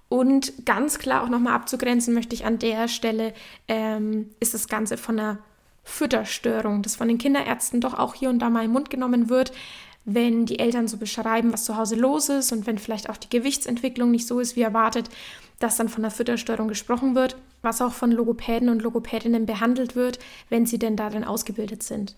Und 0.08 0.66
ganz 0.66 0.98
klar 1.00 1.24
auch 1.24 1.30
nochmal 1.30 1.54
abzugrenzen 1.54 2.14
möchte 2.14 2.34
ich 2.36 2.46
an 2.46 2.60
der 2.60 2.88
Stelle, 2.88 3.34
ähm, 3.68 4.30
ist 4.40 4.54
das 4.54 4.68
Ganze 4.68 4.98
von 4.98 5.20
einer 5.20 5.40
Fütterstörung, 5.84 6.82
das 6.82 6.96
von 6.96 7.08
den 7.08 7.18
Kinderärzten 7.18 7.82
doch 7.82 7.96
auch 7.96 8.14
hier 8.14 8.30
und 8.30 8.40
da 8.40 8.50
mal 8.50 8.66
im 8.66 8.72
Mund 8.72 8.90
genommen 8.90 9.30
wird, 9.30 9.52
wenn 10.06 10.46
die 10.46 10.60
Eltern 10.60 10.88
so 10.88 10.98
beschreiben, 10.98 11.54
was 11.54 11.66
zu 11.66 11.78
Hause 11.78 11.96
los 11.96 12.30
ist 12.30 12.52
und 12.52 12.66
wenn 12.68 12.78
vielleicht 12.78 13.10
auch 13.10 13.18
die 13.18 13.30
Gewichtsentwicklung 13.30 14.12
nicht 14.12 14.28
so 14.28 14.40
ist 14.40 14.56
wie 14.56 14.62
erwartet, 14.62 15.10
dass 15.60 15.78
dann 15.78 15.90
von 15.90 16.04
der 16.04 16.12
Fütterstörung 16.12 16.68
gesprochen 16.68 17.16
wird, 17.16 17.36
was 17.62 17.82
auch 17.82 17.94
von 17.94 18.12
Logopäden 18.12 18.70
und 18.70 18.82
Logopädinnen 18.82 19.46
behandelt 19.46 19.96
wird, 19.96 20.20
wenn 20.50 20.66
sie 20.66 20.80
denn 20.80 20.96
darin 20.96 21.24
ausgebildet 21.24 21.84
sind. 21.84 22.16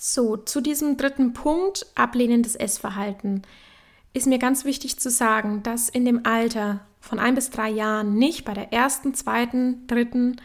So, 0.00 0.36
zu 0.36 0.60
diesem 0.60 0.96
dritten 0.96 1.32
Punkt, 1.32 1.86
ablehnendes 1.94 2.54
Essverhalten, 2.54 3.42
ist 4.14 4.26
mir 4.26 4.38
ganz 4.38 4.64
wichtig 4.64 4.98
zu 4.98 5.10
sagen, 5.10 5.62
dass 5.62 5.88
in 5.88 6.04
dem 6.04 6.24
Alter 6.24 6.80
von 7.00 7.18
ein 7.18 7.34
bis 7.34 7.50
drei 7.50 7.68
Jahren 7.68 8.14
nicht 8.14 8.44
bei 8.44 8.54
der 8.54 8.72
ersten, 8.72 9.14
zweiten, 9.14 9.86
dritten, 9.86 10.40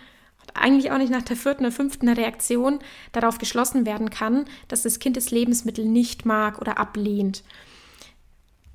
eigentlich 0.54 0.92
auch 0.92 0.98
nicht 0.98 1.12
nach 1.12 1.22
der 1.22 1.38
vierten 1.38 1.64
oder 1.64 1.72
fünften 1.72 2.10
Reaktion 2.10 2.80
darauf 3.12 3.38
geschlossen 3.38 3.86
werden 3.86 4.10
kann, 4.10 4.46
dass 4.68 4.84
das 4.84 5.00
Kind 5.00 5.18
das 5.18 5.32
Lebensmittel 5.32 5.86
nicht 5.86 6.26
mag 6.26 6.60
oder 6.60 6.78
ablehnt. 6.78 7.44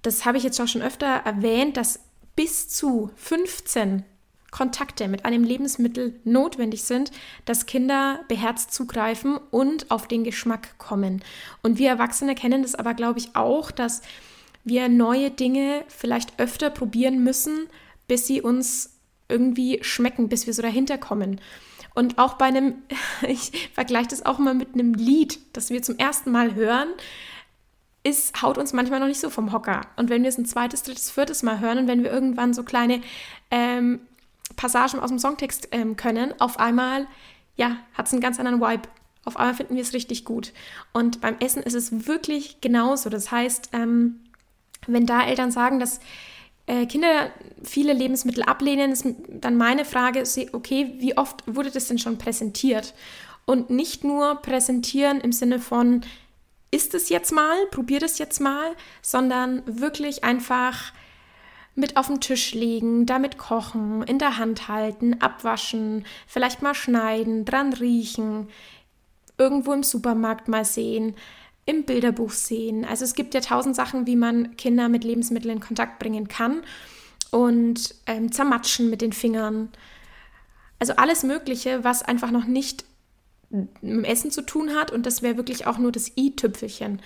Das 0.02 0.24
habe 0.24 0.38
ich 0.38 0.44
jetzt 0.44 0.60
auch 0.60 0.68
schon 0.68 0.82
öfter 0.82 1.06
erwähnt, 1.06 1.76
dass 1.76 2.00
bis 2.36 2.68
zu 2.68 3.10
15 3.16 4.04
Kontakte 4.50 5.08
mit 5.08 5.24
einem 5.24 5.44
Lebensmittel 5.44 6.18
notwendig 6.24 6.84
sind, 6.84 7.10
dass 7.44 7.66
Kinder 7.66 8.20
beherzt 8.28 8.72
zugreifen 8.72 9.38
und 9.50 9.90
auf 9.90 10.08
den 10.08 10.24
Geschmack 10.24 10.78
kommen. 10.78 11.22
Und 11.62 11.78
wir 11.78 11.90
Erwachsene 11.90 12.34
kennen 12.34 12.62
das 12.62 12.74
aber, 12.74 12.94
glaube 12.94 13.18
ich, 13.18 13.36
auch, 13.36 13.70
dass 13.70 14.02
wir 14.64 14.88
neue 14.88 15.30
Dinge 15.30 15.84
vielleicht 15.88 16.38
öfter 16.40 16.70
probieren 16.70 17.22
müssen, 17.22 17.68
bis 18.06 18.26
sie 18.26 18.40
uns 18.40 18.98
irgendwie 19.28 19.78
schmecken, 19.82 20.28
bis 20.28 20.46
wir 20.46 20.54
so 20.54 20.62
dahinter 20.62 20.98
kommen. 20.98 21.40
Und 21.94 22.18
auch 22.18 22.34
bei 22.34 22.46
einem, 22.46 22.74
ich 23.28 23.70
vergleiche 23.74 24.08
das 24.08 24.24
auch 24.24 24.38
mal 24.38 24.54
mit 24.54 24.74
einem 24.74 24.94
Lied, 24.94 25.38
das 25.52 25.70
wir 25.70 25.82
zum 25.82 25.98
ersten 25.98 26.30
Mal 26.30 26.54
hören, 26.54 26.88
ist, 28.04 28.40
haut 28.42 28.56
uns 28.56 28.72
manchmal 28.72 29.00
noch 29.00 29.06
nicht 29.06 29.20
so 29.20 29.28
vom 29.28 29.52
Hocker. 29.52 29.82
Und 29.96 30.08
wenn 30.08 30.22
wir 30.22 30.28
es 30.28 30.38
ein 30.38 30.46
zweites, 30.46 30.82
drittes, 30.82 31.10
viertes 31.10 31.42
Mal 31.42 31.60
hören 31.60 31.78
und 31.78 31.88
wenn 31.88 32.02
wir 32.02 32.10
irgendwann 32.10 32.54
so 32.54 32.62
kleine 32.62 33.02
ähm, 33.50 34.00
Passagen 34.56 35.00
aus 35.00 35.10
dem 35.10 35.18
Songtext 35.18 35.68
ähm, 35.72 35.96
können, 35.96 36.38
auf 36.40 36.58
einmal, 36.58 37.06
ja, 37.56 37.76
hat 37.94 38.06
es 38.06 38.12
einen 38.12 38.22
ganz 38.22 38.38
anderen 38.38 38.60
Vibe. 38.60 38.88
Auf 39.24 39.36
einmal 39.36 39.54
finden 39.54 39.74
wir 39.74 39.82
es 39.82 39.92
richtig 39.92 40.24
gut. 40.24 40.52
Und 40.92 41.20
beim 41.20 41.36
Essen 41.38 41.62
ist 41.62 41.74
es 41.74 42.06
wirklich 42.06 42.60
genauso. 42.60 43.10
Das 43.10 43.30
heißt, 43.30 43.70
ähm, 43.72 44.20
wenn 44.86 45.06
da 45.06 45.26
Eltern 45.26 45.50
sagen, 45.50 45.80
dass 45.80 46.00
äh, 46.66 46.86
Kinder 46.86 47.30
viele 47.62 47.92
Lebensmittel 47.92 48.42
ablehnen, 48.42 48.92
ist 48.92 49.06
dann 49.28 49.56
meine 49.56 49.84
Frage, 49.84 50.22
okay, 50.52 50.94
wie 50.98 51.16
oft 51.16 51.42
wurde 51.46 51.70
das 51.70 51.88
denn 51.88 51.98
schon 51.98 52.18
präsentiert? 52.18 52.94
Und 53.44 53.70
nicht 53.70 54.04
nur 54.04 54.36
präsentieren 54.36 55.20
im 55.20 55.32
Sinne 55.32 55.58
von, 55.58 56.02
ist 56.70 56.94
es 56.94 57.08
jetzt 57.08 57.32
mal, 57.32 57.56
probier 57.70 58.02
es 58.02 58.18
jetzt 58.18 58.40
mal, 58.40 58.76
sondern 59.00 59.62
wirklich 59.66 60.24
einfach 60.24 60.92
mit 61.78 61.96
auf 61.96 62.08
den 62.08 62.20
Tisch 62.20 62.54
legen, 62.54 63.06
damit 63.06 63.38
kochen, 63.38 64.02
in 64.02 64.18
der 64.18 64.36
Hand 64.36 64.66
halten, 64.66 65.20
abwaschen, 65.20 66.04
vielleicht 66.26 66.60
mal 66.60 66.74
schneiden, 66.74 67.44
dran 67.44 67.72
riechen, 67.72 68.48
irgendwo 69.38 69.72
im 69.72 69.84
Supermarkt 69.84 70.48
mal 70.48 70.64
sehen, 70.64 71.14
im 71.66 71.84
Bilderbuch 71.84 72.32
sehen. 72.32 72.84
Also 72.84 73.04
es 73.04 73.14
gibt 73.14 73.32
ja 73.32 73.40
tausend 73.40 73.76
Sachen, 73.76 74.06
wie 74.06 74.16
man 74.16 74.56
Kinder 74.56 74.88
mit 74.88 75.04
Lebensmitteln 75.04 75.58
in 75.58 75.60
Kontakt 75.60 76.00
bringen 76.00 76.26
kann 76.26 76.62
und 77.30 77.94
ähm, 78.06 78.32
zermatschen 78.32 78.90
mit 78.90 79.00
den 79.00 79.12
Fingern. 79.12 79.68
Also 80.80 80.94
alles 80.94 81.22
Mögliche, 81.22 81.84
was 81.84 82.02
einfach 82.02 82.32
noch 82.32 82.46
nicht 82.46 82.84
mit 83.50 83.68
dem 83.82 84.04
Essen 84.04 84.30
zu 84.32 84.42
tun 84.42 84.74
hat 84.74 84.90
und 84.90 85.06
das 85.06 85.22
wäre 85.22 85.36
wirklich 85.36 85.66
auch 85.66 85.78
nur 85.78 85.92
das 85.92 86.10
i-Tüpfelchen. 86.16 87.00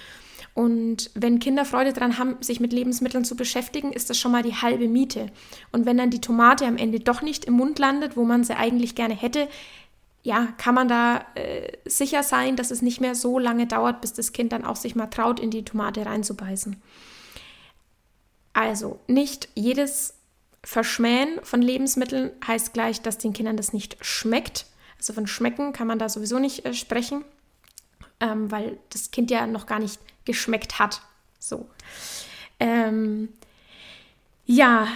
Und 0.55 1.11
wenn 1.15 1.39
Kinder 1.39 1.65
Freude 1.65 1.93
daran 1.93 2.19
haben, 2.19 2.37
sich 2.41 2.61
mit 2.61 2.73
Lebensmitteln 2.73 3.25
zu 3.25 3.37
beschäftigen, 3.37 3.93
ist 3.93 4.11
das 4.11 4.19
schon 4.19 4.33
mal 4.33 4.43
die 4.43 4.55
halbe 4.55 4.87
Miete. 4.87 5.29
Und 5.71 5.87
wenn 5.87 5.97
dann 5.97 6.11
die 6.11 6.21
Tomate 6.21 6.67
am 6.67 6.77
Ende 6.77 7.01
doch 7.01 7.23
nicht 7.23 7.47
im 7.47 7.55
Mund 7.55 7.79
landet, 7.79 8.17
wo 8.17 8.25
man 8.25 8.45
sie 8.45 8.57
eigentlich 8.57 8.95
gerne 8.95 9.15
hätte, 9.15 9.49
ja, 10.23 10.49
kann 10.59 10.75
man 10.75 10.89
da 10.89 11.25
äh, 11.35 11.73
sicher 11.85 12.23
sein, 12.23 12.55
dass 12.57 12.71
es 12.71 12.83
nicht 12.83 13.01
mehr 13.01 13.15
so 13.15 13.39
lange 13.39 13.67
dauert, 13.67 14.01
bis 14.01 14.13
das 14.13 14.33
Kind 14.33 14.53
dann 14.53 14.65
auch 14.65 14.77
sich 14.77 14.95
mal 14.95 15.07
traut, 15.07 15.41
in 15.41 15.51
die 15.51 15.65
Tomate 15.65 16.07
reinzubeißen. 16.07 16.81
Also, 18.53 19.01
nicht 19.09 19.49
jedes 19.55 20.15
Verschmähen 20.63 21.41
von 21.43 21.61
Lebensmitteln 21.61 22.31
heißt 22.47 22.73
gleich, 22.73 23.01
dass 23.01 23.19
den 23.19 23.33
Kindern 23.33 23.57
das 23.57 23.73
nicht 23.73 23.97
schmeckt. 24.01 24.67
Also 24.99 25.13
von 25.13 25.27
Schmecken 25.27 25.73
kann 25.73 25.89
man 25.89 25.99
da 25.99 26.09
sowieso 26.09 26.39
nicht 26.39 26.65
äh, 26.65 26.75
sprechen, 26.75 27.25
ähm, 28.21 28.51
weil 28.53 28.79
das 28.91 29.11
Kind 29.11 29.33
ja 29.33 29.47
noch 29.49 29.67
gar 29.67 29.81
nicht 29.81 29.99
geschmeckt 30.25 30.79
hat. 30.79 31.02
So. 31.38 31.69
Ähm, 32.61 33.29
ja, 34.47 34.88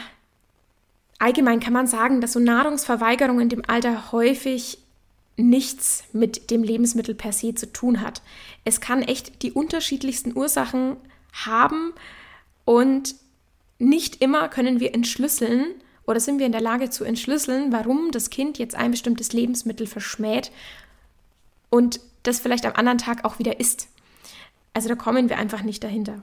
allgemein 1.19 1.61
kann 1.61 1.73
man 1.73 1.87
sagen, 1.87 2.21
dass 2.21 2.33
so 2.33 2.41
Nahrungsverweigerung 2.41 3.41
in 3.41 3.49
dem 3.49 3.63
Alter 3.67 4.13
häufig 4.13 4.79
nichts 5.37 6.05
mit 6.13 6.51
dem 6.51 6.63
Lebensmittel 6.63 7.15
per 7.15 7.33
se 7.33 7.55
zu 7.55 7.71
tun 7.73 8.01
hat. 8.01 8.23
Es 8.65 8.81
kann 8.81 9.03
echt 9.03 9.43
die 9.43 9.53
unterschiedlichsten 9.53 10.37
Ursachen 10.37 10.97
haben 11.33 11.93
und 12.65 13.15
nicht 13.79 14.23
immer 14.23 14.49
können 14.49 14.81
wir 14.81 14.95
entschlüsseln 14.95 15.75
oder 16.07 16.21
sind 16.21 16.39
wir 16.39 16.47
in 16.47 16.53
der 16.53 16.63
Lage 16.63 16.89
zu 16.89 17.05
entschlüsseln, 17.05 17.73
warum 17.73 18.11
das 18.13 18.31
Kind 18.31 18.59
jetzt 18.59 18.75
ein 18.75 18.93
bestimmtes 18.93 19.33
Lebensmittel 19.33 19.87
verschmäht 19.87 20.51
und 21.69 22.01
das 22.23 22.41
vielleicht 22.41 22.65
am 22.65 22.75
anderen 22.75 22.99
Tag 22.99 23.25
auch 23.25 23.39
wieder 23.39 23.61
isst. 23.61 23.89
Also 24.77 24.91
da 24.91 24.95
kommen 24.95 25.31
wir 25.31 25.39
einfach 25.39 25.63
nicht 25.63 25.83
dahinter. 25.83 26.23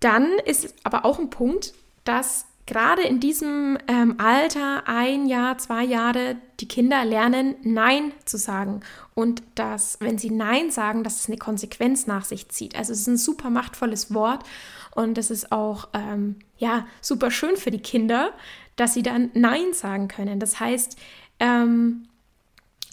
Dann 0.00 0.26
ist 0.46 0.74
aber 0.82 1.04
auch 1.04 1.20
ein 1.20 1.30
Punkt, 1.30 1.74
dass 2.02 2.46
gerade 2.66 3.02
in 3.02 3.20
diesem 3.20 3.78
ähm, 3.86 4.16
Alter, 4.18 4.88
ein 4.88 5.26
Jahr, 5.26 5.58
zwei 5.58 5.84
Jahre, 5.84 6.38
die 6.58 6.66
Kinder 6.66 7.04
lernen, 7.04 7.54
Nein 7.62 8.10
zu 8.24 8.36
sagen. 8.36 8.80
Und 9.14 9.44
dass, 9.54 9.96
wenn 10.00 10.18
sie 10.18 10.30
Nein 10.30 10.72
sagen, 10.72 11.04
dass 11.04 11.20
es 11.20 11.28
eine 11.28 11.38
Konsequenz 11.38 12.08
nach 12.08 12.24
sich 12.24 12.48
zieht. 12.48 12.74
Also 12.74 12.92
es 12.92 13.02
ist 13.02 13.06
ein 13.06 13.16
super 13.16 13.48
machtvolles 13.48 14.12
Wort 14.12 14.44
und 14.90 15.18
es 15.18 15.30
ist 15.30 15.52
auch 15.52 15.86
ähm, 15.92 16.40
ja, 16.58 16.84
super 17.00 17.30
schön 17.30 17.56
für 17.56 17.70
die 17.70 17.78
Kinder, 17.78 18.32
dass 18.74 18.94
sie 18.94 19.04
dann 19.04 19.30
Nein 19.34 19.72
sagen 19.72 20.08
können. 20.08 20.40
Das 20.40 20.58
heißt, 20.58 20.96
ähm, 21.38 22.08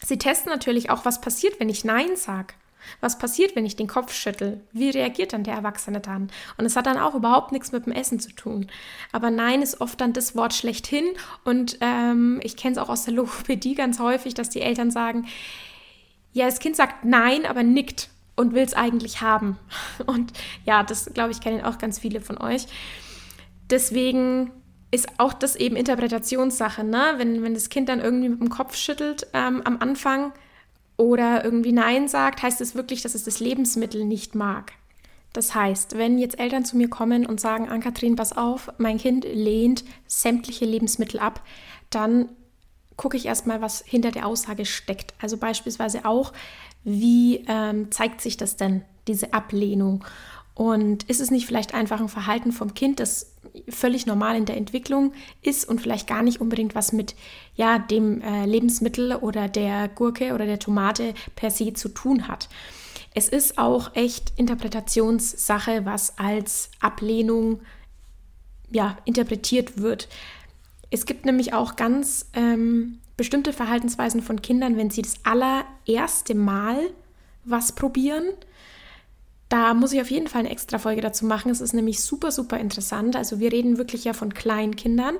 sie 0.05 0.19
testen 0.19 0.51
natürlich 0.51 0.91
auch, 0.91 1.05
was 1.05 1.21
passiert, 1.21 1.59
wenn 1.59 1.69
ich 1.69 1.83
Nein 1.83 2.15
sage. 2.15 2.53
Was 3.01 3.17
passiert, 3.17 3.55
wenn 3.55 3.65
ich 3.65 3.75
den 3.75 3.87
Kopf 3.87 4.13
schüttel? 4.13 4.61
Wie 4.71 4.89
reagiert 4.89 5.33
dann 5.33 5.43
der 5.43 5.55
Erwachsene 5.55 5.99
dann? 5.99 6.29
Und 6.57 6.65
es 6.65 6.75
hat 6.75 6.85
dann 6.85 6.97
auch 6.97 7.15
überhaupt 7.15 7.51
nichts 7.51 7.71
mit 7.71 7.85
dem 7.85 7.93
Essen 7.93 8.19
zu 8.19 8.31
tun. 8.31 8.67
Aber 9.11 9.31
Nein 9.31 9.61
ist 9.61 9.81
oft 9.81 9.99
dann 10.01 10.13
das 10.13 10.35
Wort 10.35 10.53
schlechthin. 10.53 11.05
Und 11.43 11.77
ähm, 11.81 12.39
ich 12.43 12.57
kenne 12.57 12.73
es 12.73 12.77
auch 12.77 12.89
aus 12.89 13.05
der 13.05 13.13
Logopädie 13.13 13.75
ganz 13.75 13.99
häufig, 13.99 14.33
dass 14.33 14.49
die 14.49 14.61
Eltern 14.61 14.91
sagen, 14.91 15.27
ja, 16.33 16.45
das 16.45 16.59
Kind 16.59 16.75
sagt 16.75 17.05
Nein, 17.05 17.45
aber 17.45 17.63
nickt 17.63 18.09
und 18.35 18.53
will 18.53 18.63
es 18.63 18.73
eigentlich 18.73 19.21
haben. 19.21 19.57
Und 20.05 20.31
ja, 20.65 20.83
das 20.83 21.13
glaube 21.13 21.31
ich 21.31 21.41
kennen 21.41 21.61
auch 21.61 21.77
ganz 21.77 21.99
viele 21.99 22.21
von 22.21 22.37
euch. 22.37 22.67
Deswegen 23.69 24.51
ist 24.91 25.09
auch 25.19 25.33
das 25.33 25.55
eben 25.55 25.75
Interpretationssache, 25.75 26.83
ne? 26.83 27.15
Wenn, 27.17 27.43
wenn 27.43 27.53
das 27.53 27.69
Kind 27.69 27.89
dann 27.89 27.99
irgendwie 27.99 28.29
mit 28.29 28.39
dem 28.39 28.49
Kopf 28.49 28.75
schüttelt 28.75 29.27
ähm, 29.33 29.61
am 29.63 29.77
Anfang, 29.79 30.31
oder 30.99 31.45
irgendwie 31.45 31.71
Nein 31.71 32.09
sagt, 32.09 32.43
heißt 32.43 32.59
es 32.59 32.75
wirklich, 32.75 33.01
dass 33.01 33.15
es 33.15 33.23
das 33.23 33.39
Lebensmittel 33.39 34.03
nicht 34.03 34.35
mag. 34.35 34.73
Das 35.31 35.55
heißt, 35.55 35.97
wenn 35.97 36.17
jetzt 36.17 36.39
Eltern 36.39 36.65
zu 36.65 36.75
mir 36.75 36.89
kommen 36.89 37.25
und 37.25 37.39
sagen, 37.39 37.69
Ann-Kathrin, 37.69 38.17
pass 38.17 38.35
auf, 38.35 38.69
mein 38.79 38.97
Kind 38.97 39.23
lehnt 39.23 39.85
sämtliche 40.07 40.65
Lebensmittel 40.65 41.19
ab, 41.19 41.41
dann 41.89 42.27
gucke 42.97 43.15
ich 43.15 43.27
erstmal, 43.27 43.61
was 43.61 43.81
hinter 43.85 44.11
der 44.11 44.25
Aussage 44.25 44.65
steckt. 44.65 45.13
Also 45.21 45.37
beispielsweise 45.37 46.03
auch, 46.03 46.33
wie 46.83 47.45
ähm, 47.47 47.91
zeigt 47.91 48.19
sich 48.19 48.35
das 48.35 48.57
denn, 48.57 48.83
diese 49.07 49.33
Ablehnung? 49.33 50.03
Und 50.59 51.03
ist 51.03 51.21
es 51.21 51.31
nicht 51.31 51.45
vielleicht 51.45 51.73
einfach 51.73 52.01
ein 52.01 52.09
Verhalten 52.09 52.51
vom 52.51 52.73
Kind, 52.73 52.99
das 52.99 53.31
völlig 53.69 54.05
normal 54.05 54.35
in 54.35 54.43
der 54.43 54.57
Entwicklung 54.57 55.13
ist 55.41 55.63
und 55.63 55.79
vielleicht 55.79 56.05
gar 56.05 56.21
nicht 56.21 56.41
unbedingt 56.41 56.75
was 56.75 56.91
mit 56.91 57.15
ja, 57.55 57.79
dem 57.79 58.19
äh, 58.19 58.45
Lebensmittel 58.45 59.15
oder 59.15 59.47
der 59.47 59.87
Gurke 59.87 60.33
oder 60.33 60.45
der 60.45 60.59
Tomate 60.59 61.13
per 61.37 61.49
se 61.49 61.71
zu 61.71 61.87
tun 61.87 62.27
hat? 62.27 62.49
Es 63.15 63.29
ist 63.29 63.57
auch 63.57 63.95
echt 63.95 64.33
Interpretationssache, 64.35 65.85
was 65.85 66.17
als 66.17 66.71
Ablehnung 66.81 67.61
ja, 68.69 68.97
interpretiert 69.05 69.81
wird. 69.81 70.09
Es 70.91 71.05
gibt 71.05 71.23
nämlich 71.23 71.53
auch 71.53 71.77
ganz 71.77 72.31
ähm, 72.33 72.99
bestimmte 73.15 73.53
Verhaltensweisen 73.53 74.21
von 74.21 74.41
Kindern, 74.41 74.75
wenn 74.75 74.89
sie 74.89 75.03
das 75.03 75.15
allererste 75.23 76.35
Mal 76.35 76.89
was 77.45 77.71
probieren 77.71 78.25
da 79.49 79.73
muss 79.73 79.93
ich 79.93 80.01
auf 80.01 80.11
jeden 80.11 80.27
Fall 80.27 80.41
eine 80.41 80.51
extra 80.51 80.77
Folge 80.77 81.01
dazu 81.01 81.25
machen. 81.25 81.51
Es 81.51 81.59
ist 81.59 81.73
nämlich 81.73 82.01
super, 82.01 82.31
super 82.31 82.59
interessant. 82.59 83.15
Also 83.15 83.39
wir 83.39 83.51
reden 83.51 83.77
wirklich 83.79 84.03
ja 84.03 84.13
von 84.13 84.33
kleinen 84.33 84.75
Kindern, 84.75 85.15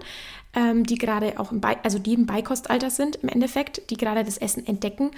ähm, 0.54 0.86
die 0.86 1.00
gerade 1.00 1.40
auch 1.40 1.52
im, 1.52 1.62
Be 1.62 1.78
also 1.84 1.98
die 1.98 2.14
im 2.14 2.28
Beikostalter 2.28 2.92
sind 2.92 3.18
im 3.18 3.30
Endeffekt, 3.30 3.90
die 3.90 3.98
gerade 3.98 4.24
das 4.24 4.38
Essen 4.38 4.66
entdecken. 4.66 5.12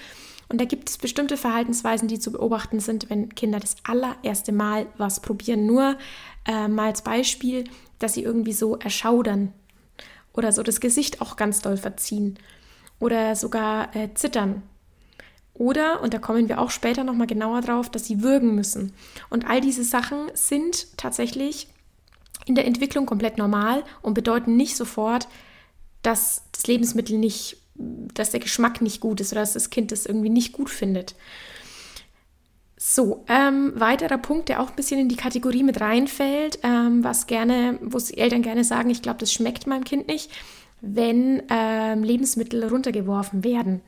Und 0.48 0.60
da 0.60 0.66
gibt 0.66 0.90
es 0.90 0.98
bestimmte 0.98 1.38
Verhaltensweisen, 1.38 2.08
die 2.08 2.20
zu 2.20 2.32
beobachten 2.32 2.80
sind, 2.80 3.10
wenn 3.10 3.36
Kinder 3.36 3.60
das 3.60 3.76
allererste 3.84 4.54
Mal 4.54 4.88
was 4.98 5.20
probieren. 5.20 5.66
Nur 5.66 5.98
äh, 6.46 6.68
mal 6.70 6.88
als 6.88 7.02
Beispiel, 7.02 7.66
dass 8.00 8.14
sie 8.14 8.24
irgendwie 8.24 8.54
so 8.54 8.78
erschaudern 8.78 9.54
oder 10.34 10.54
so 10.54 10.64
das 10.64 10.80
Gesicht 10.80 11.22
auch 11.22 11.36
ganz 11.36 11.62
doll 11.62 11.78
verziehen 11.78 12.40
oder 13.00 13.36
sogar 13.36 13.94
äh, 13.96 14.14
zittern 14.14 14.64
oder, 15.62 16.02
und 16.02 16.14
da 16.14 16.18
kommen 16.18 16.50
wir 16.50 16.60
auch 16.60 16.72
später 16.72 17.04
nochmal 17.04 17.28
genauer 17.28 17.62
drauf, 17.62 17.90
dass 17.90 18.06
sie 18.06 18.24
würgen 18.24 18.56
müssen. 18.56 18.94
Und 19.30 19.48
all 19.48 19.62
diese 19.62 19.84
Sachen 19.84 20.32
sind 20.34 20.98
tatsächlich 20.98 21.68
in 22.46 22.56
der 22.56 22.66
Entwicklung 22.66 23.06
komplett 23.06 23.38
normal 23.38 23.84
und 24.02 24.16
bedeuten 24.16 24.58
nicht 24.58 24.76
sofort, 24.76 25.28
dass 26.02 26.44
das 26.52 26.66
Lebensmittel 26.68 27.18
nicht 27.18 27.58
dass 28.14 28.32
der 28.32 28.40
Geschmack 28.40 28.82
nicht 28.82 29.00
gut 29.00 29.22
ist 29.22 29.32
oder 29.32 29.42
dass 29.42 29.54
das 29.54 29.70
Kind 29.70 29.92
das 29.92 30.06
irgendwie 30.06 30.30
nicht 30.30 30.54
gut 30.54 30.70
findet. 30.70 31.16
So, 32.78 33.24
ähm, 33.28 33.74
weiterer 33.76 34.18
Punkt, 34.18 34.50
der 34.50 34.60
auch 34.60 34.70
ein 34.70 34.76
bisschen 34.76 35.00
in 35.00 35.10
die 35.10 35.16
Kategorie 35.16 35.64
mit 35.64 35.80
reinfällt, 35.80 36.60
ähm, 36.64 37.04
was 37.04 37.28
gerne, 37.28 37.78
wo 37.82 37.98
Eltern 37.98 38.42
gerne 38.42 38.64
sagen, 38.64 38.90
ich 38.90 39.02
glaube, 39.02 39.20
das 39.20 39.32
schmeckt 39.32 39.68
meinem 39.68 39.84
Kind 39.84 40.08
nicht, 40.08 40.32
wenn 40.82 41.44
ähm, 41.50 42.04
Lebensmittel 42.04 42.68
runtergeworfen 42.68 43.44
werden. 43.44 43.82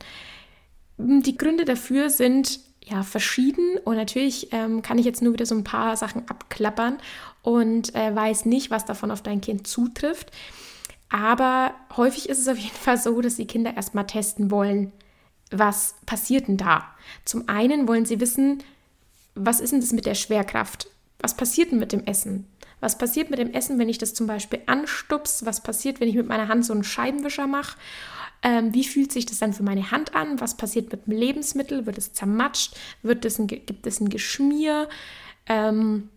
Die 0.96 1.36
Gründe 1.36 1.64
dafür 1.64 2.10
sind 2.10 2.60
ja 2.84 3.02
verschieden 3.02 3.78
und 3.84 3.96
natürlich 3.96 4.52
ähm, 4.52 4.82
kann 4.82 4.98
ich 4.98 5.06
jetzt 5.06 5.22
nur 5.22 5.32
wieder 5.32 5.46
so 5.46 5.54
ein 5.54 5.64
paar 5.64 5.96
Sachen 5.96 6.28
abklappern 6.28 6.98
und 7.42 7.94
äh, 7.94 8.14
weiß 8.14 8.44
nicht, 8.44 8.70
was 8.70 8.84
davon 8.84 9.10
auf 9.10 9.22
dein 9.22 9.40
Kind 9.40 9.66
zutrifft. 9.66 10.30
Aber 11.08 11.74
häufig 11.96 12.28
ist 12.28 12.38
es 12.38 12.48
auf 12.48 12.58
jeden 12.58 12.76
Fall 12.76 12.98
so, 12.98 13.20
dass 13.20 13.36
die 13.36 13.46
Kinder 13.46 13.74
erstmal 13.76 14.06
testen 14.06 14.50
wollen, 14.50 14.92
was 15.50 15.94
passiert 16.06 16.48
denn 16.48 16.56
da? 16.56 16.86
Zum 17.24 17.48
einen 17.48 17.86
wollen 17.86 18.06
sie 18.06 18.20
wissen, 18.20 18.62
was 19.34 19.60
ist 19.60 19.72
denn 19.72 19.80
das 19.80 19.92
mit 19.92 20.06
der 20.06 20.14
Schwerkraft? 20.14 20.88
Was 21.20 21.36
passiert 21.36 21.70
denn 21.70 21.78
mit 21.78 21.92
dem 21.92 22.04
Essen? 22.04 22.46
Was 22.80 22.98
passiert 22.98 23.30
mit 23.30 23.38
dem 23.38 23.52
Essen, 23.52 23.78
wenn 23.78 23.88
ich 23.88 23.98
das 23.98 24.14
zum 24.14 24.26
Beispiel 24.26 24.60
anstups? 24.66 25.46
Was 25.46 25.62
passiert, 25.62 26.00
wenn 26.00 26.08
ich 26.08 26.14
mit 26.14 26.28
meiner 26.28 26.48
Hand 26.48 26.64
so 26.66 26.72
einen 26.72 26.84
Scheibenwischer 26.84 27.46
mache? 27.46 27.78
Ähm, 28.44 28.74
wie 28.74 28.84
fühlt 28.84 29.10
sich 29.10 29.24
das 29.24 29.38
dann 29.38 29.54
für 29.54 29.62
meine 29.62 29.90
Hand 29.90 30.14
an? 30.14 30.38
Was 30.38 30.56
passiert 30.56 30.92
mit 30.92 31.06
dem 31.06 31.14
Lebensmittel? 31.14 31.86
Wird 31.86 31.96
es 31.96 32.12
zermatscht? 32.12 32.76
Wird 33.02 33.24
es 33.24 33.38
ein, 33.38 33.46
gibt 33.46 33.86
es 33.86 34.00
ein 34.00 34.10
Geschmier? 34.10 34.88
Ähm, 35.46 36.10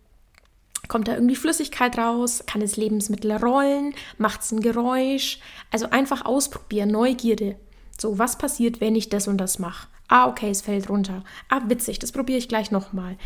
kommt 0.90 1.08
da 1.08 1.14
irgendwie 1.14 1.38
Flüssigkeit 1.38 1.98
raus? 1.98 2.44
Kann 2.46 2.60
das 2.60 2.76
Lebensmittel 2.76 3.32
rollen? 3.32 3.96
Macht 4.18 4.42
es 4.42 4.52
ein 4.52 4.60
Geräusch? 4.60 5.40
Also 5.72 5.90
einfach 5.90 6.26
ausprobieren, 6.26 6.92
Neugierde. 6.92 7.56
So, 7.98 8.20
was 8.20 8.38
passiert, 8.38 8.82
wenn 8.82 8.96
ich 8.96 9.08
das 9.08 9.30
und 9.30 9.38
das 9.38 9.58
mache? 9.58 9.88
Ah, 10.10 10.28
okay, 10.28 10.50
es 10.50 10.62
fällt 10.62 10.90
runter. 10.90 11.24
Ah, 11.50 11.62
witzig, 11.68 12.00
das 12.00 12.12
probiere 12.12 12.38
ich 12.38 12.50
gleich 12.50 12.72
nochmal. 12.72 13.18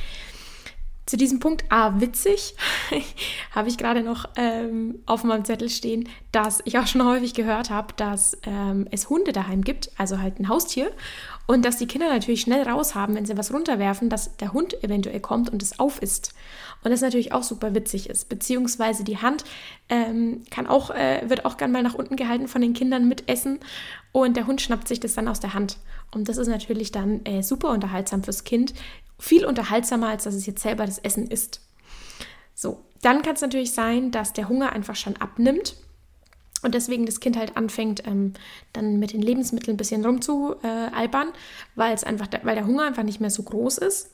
Zu 1.07 1.17
diesem 1.17 1.39
Punkt, 1.39 1.65
ah, 1.69 1.99
witzig, 1.99 2.55
habe 3.51 3.69
ich 3.69 3.77
gerade 3.77 4.03
noch 4.03 4.29
ähm, 4.35 4.99
auf 5.05 5.23
meinem 5.23 5.43
Zettel 5.43 5.69
stehen, 5.69 6.07
dass 6.31 6.61
ich 6.65 6.77
auch 6.77 6.87
schon 6.87 7.03
häufig 7.03 7.33
gehört 7.33 7.69
habe, 7.69 7.93
dass 7.97 8.37
ähm, 8.43 8.87
es 8.91 9.09
Hunde 9.09 9.31
daheim 9.31 9.63
gibt, 9.63 9.91
also 9.97 10.21
halt 10.21 10.39
ein 10.39 10.47
Haustier, 10.47 10.91
und 11.47 11.65
dass 11.65 11.77
die 11.77 11.87
Kinder 11.87 12.07
natürlich 12.07 12.41
schnell 12.41 12.63
raus 12.67 12.95
haben, 12.95 13.15
wenn 13.15 13.25
sie 13.25 13.37
was 13.37 13.51
runterwerfen, 13.51 14.09
dass 14.09 14.37
der 14.37 14.53
Hund 14.53 14.83
eventuell 14.83 15.19
kommt 15.19 15.49
und 15.49 15.61
es 15.61 15.79
aufisst. 15.79 16.33
Und 16.83 16.91
das 16.91 17.01
natürlich 17.01 17.33
auch 17.33 17.43
super 17.43 17.75
witzig 17.75 18.09
ist. 18.09 18.29
Beziehungsweise 18.29 19.03
die 19.03 19.17
Hand 19.17 19.43
ähm, 19.89 20.43
kann 20.49 20.67
auch, 20.67 20.91
äh, 20.91 21.29
wird 21.29 21.45
auch 21.45 21.57
gern 21.57 21.71
mal 21.71 21.83
nach 21.83 21.95
unten 21.95 22.15
gehalten 22.15 22.47
von 22.47 22.61
den 22.61 22.73
Kindern 22.73 23.07
mit 23.07 23.27
Essen 23.29 23.59
und 24.11 24.35
der 24.35 24.47
Hund 24.47 24.61
schnappt 24.61 24.87
sich 24.87 24.99
das 24.99 25.13
dann 25.13 25.27
aus 25.27 25.39
der 25.39 25.53
Hand. 25.53 25.77
Und 26.13 26.27
das 26.27 26.37
ist 26.37 26.47
natürlich 26.47 26.91
dann 26.91 27.23
äh, 27.25 27.43
super 27.43 27.69
unterhaltsam 27.69 28.23
fürs 28.23 28.43
Kind. 28.43 28.73
Viel 29.21 29.45
unterhaltsamer, 29.45 30.07
als 30.07 30.23
dass 30.23 30.33
es 30.33 30.47
jetzt 30.47 30.63
selber 30.63 30.83
das 30.83 30.97
Essen 30.97 31.27
isst. 31.27 31.61
So, 32.55 32.83
dann 33.03 33.21
kann 33.21 33.35
es 33.35 33.41
natürlich 33.41 33.71
sein, 33.71 34.09
dass 34.09 34.33
der 34.33 34.49
Hunger 34.49 34.73
einfach 34.73 34.95
schon 34.95 35.15
abnimmt 35.17 35.75
und 36.63 36.73
deswegen 36.73 37.05
das 37.05 37.19
Kind 37.19 37.37
halt 37.37 37.55
anfängt, 37.55 38.05
ähm, 38.07 38.33
dann 38.73 38.97
mit 38.97 39.13
den 39.13 39.21
Lebensmitteln 39.21 39.75
ein 39.75 39.77
bisschen 39.77 40.03
rumzualbern, 40.03 41.29
weil 41.75 41.93
es 41.93 42.03
einfach, 42.03 42.29
weil 42.41 42.55
der 42.55 42.65
Hunger 42.65 42.83
einfach 42.83 43.03
nicht 43.03 43.21
mehr 43.21 43.29
so 43.29 43.43
groß 43.43 43.77
ist. 43.77 44.09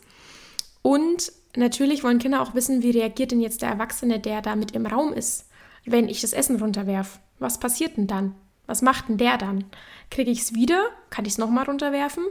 Und 0.82 1.32
natürlich 1.56 2.04
wollen 2.04 2.20
Kinder 2.20 2.42
auch 2.42 2.54
wissen, 2.54 2.84
wie 2.84 2.92
reagiert 2.92 3.32
denn 3.32 3.40
jetzt 3.40 3.62
der 3.62 3.70
Erwachsene, 3.70 4.20
der 4.20 4.42
da 4.42 4.58
mit 4.58 4.72
im 4.72 4.86
Raum 4.86 5.14
ist, 5.14 5.46
wenn 5.86 6.10
ich 6.10 6.20
das 6.20 6.34
Essen 6.34 6.58
runterwerfe. 6.58 7.20
Was 7.40 7.62
passiert 7.62 7.96
denn 7.96 8.08
dann? 8.08 8.36
Was 8.66 8.82
macht 8.82 9.08
denn 9.08 9.18
der 9.18 9.38
dann? 9.38 9.64
Kriege 10.12 10.32
ich 10.32 10.42
es 10.42 10.54
wieder? 10.54 10.90
Kann 11.10 11.24
ich 11.24 11.34
es 11.34 11.38
nochmal 11.38 11.64
runterwerfen? 11.64 12.26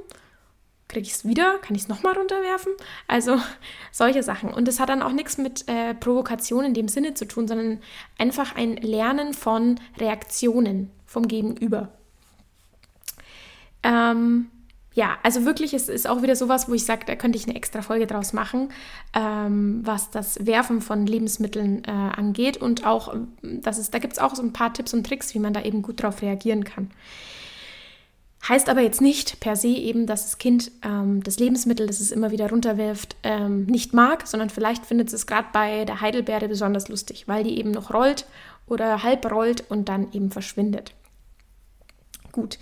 Kriege 0.89 1.07
ich 1.07 1.15
es 1.15 1.25
wieder? 1.25 1.59
Kann 1.59 1.75
ich 1.75 1.83
es 1.83 1.89
nochmal 1.89 2.15
runterwerfen? 2.15 2.73
Also 3.09 3.41
solche 3.93 4.23
Sachen. 4.23 4.53
Und 4.53 4.69
das 4.69 4.81
hat 4.81 4.89
dann 4.89 5.03
auch 5.03 5.13
nichts 5.13 5.39
mit 5.39 5.69
äh, 5.69 5.95
Provokation 5.95 6.65
in 6.65 6.75
dem 6.75 6.89
Sinne 6.89 7.15
zu 7.15 7.27
tun, 7.27 7.49
sondern 7.49 7.81
einfach 8.19 8.55
ein 8.55 8.77
Lernen 8.77 9.35
von 9.35 9.81
Reaktionen 9.99 10.91
vom 11.07 11.29
Gegenüber. 11.29 11.89
Ähm, 13.83 14.51
ja, 14.97 15.19
also 15.23 15.45
wirklich, 15.45 15.75
es 15.75 15.91
ist 15.91 16.09
auch 16.09 16.23
wieder 16.23 16.35
sowas, 16.37 16.71
wo 16.71 16.75
ich 16.75 16.87
sage, 16.87 17.05
da 17.07 17.17
könnte 17.17 17.37
ich 17.37 17.45
eine 17.45 17.55
extra 17.55 17.83
Folge 17.83 18.07
draus 18.07 18.33
machen, 18.33 18.71
ähm, 19.15 19.83
was 19.85 20.11
das 20.11 20.47
Werfen 20.47 20.81
von 20.81 21.07
Lebensmitteln 21.07 21.85
äh, 21.85 21.91
angeht. 21.91 22.57
Und 22.57 22.87
auch, 22.87 23.15
das 23.43 23.79
ist, 23.79 23.93
da 23.93 23.99
gibt 23.99 24.15
es 24.15 24.19
auch 24.19 24.35
so 24.35 24.43
ein 24.43 24.55
paar 24.55 24.73
Tipps 24.73 24.95
und 24.95 25.07
Tricks, 25.07 25.35
wie 25.35 25.39
man 25.39 25.53
da 25.53 25.63
eben 25.63 25.83
gut 25.83 26.03
drauf 26.03 26.23
reagieren 26.23 26.65
kann. 26.65 26.91
Heißt 28.49 28.69
aber 28.69 28.81
jetzt 28.81 29.01
nicht 29.01 29.41
per 29.41 29.57
se 29.57 29.69
eben, 29.69 30.07
dass 30.07 30.25
das 30.25 30.39
Kind 30.39 30.71
ähm, 30.85 31.23
das 31.23 31.39
Lebensmittel, 31.39 31.87
das 31.87 32.01
es 32.01 32.13
immer 32.13 32.31
wieder 32.31 32.51
runterwirft, 32.51 33.17
ähm, 33.25 33.65
nicht 33.65 33.93
mag, 33.93 34.27
sondern 34.27 34.51
vielleicht 34.51 34.87
findet 34.87 35.13
es 35.13 35.27
gerade 35.27 35.49
bei 35.53 35.85
der 35.85 36.01
Heidelbeere 36.01 36.47
besonders 36.47 36.89
lustig, 36.89 37.27
weil 37.27 37.43
die 37.43 37.59
eben 37.59 37.73
noch 37.73 37.93
rollt 37.93 38.27
oder 38.67 39.03
halb 39.03 39.31
rollt 39.31 39.69
und 39.69 39.89
dann 39.89 40.13
eben 40.13 40.31
verschwindet. 40.31 40.93
Gut, 42.31 42.59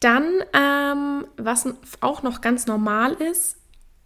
dann, 0.00 0.24
ähm, 0.54 1.26
was 1.36 1.66
auch 2.00 2.22
noch 2.22 2.40
ganz 2.40 2.66
normal 2.66 3.12
ist, 3.14 3.56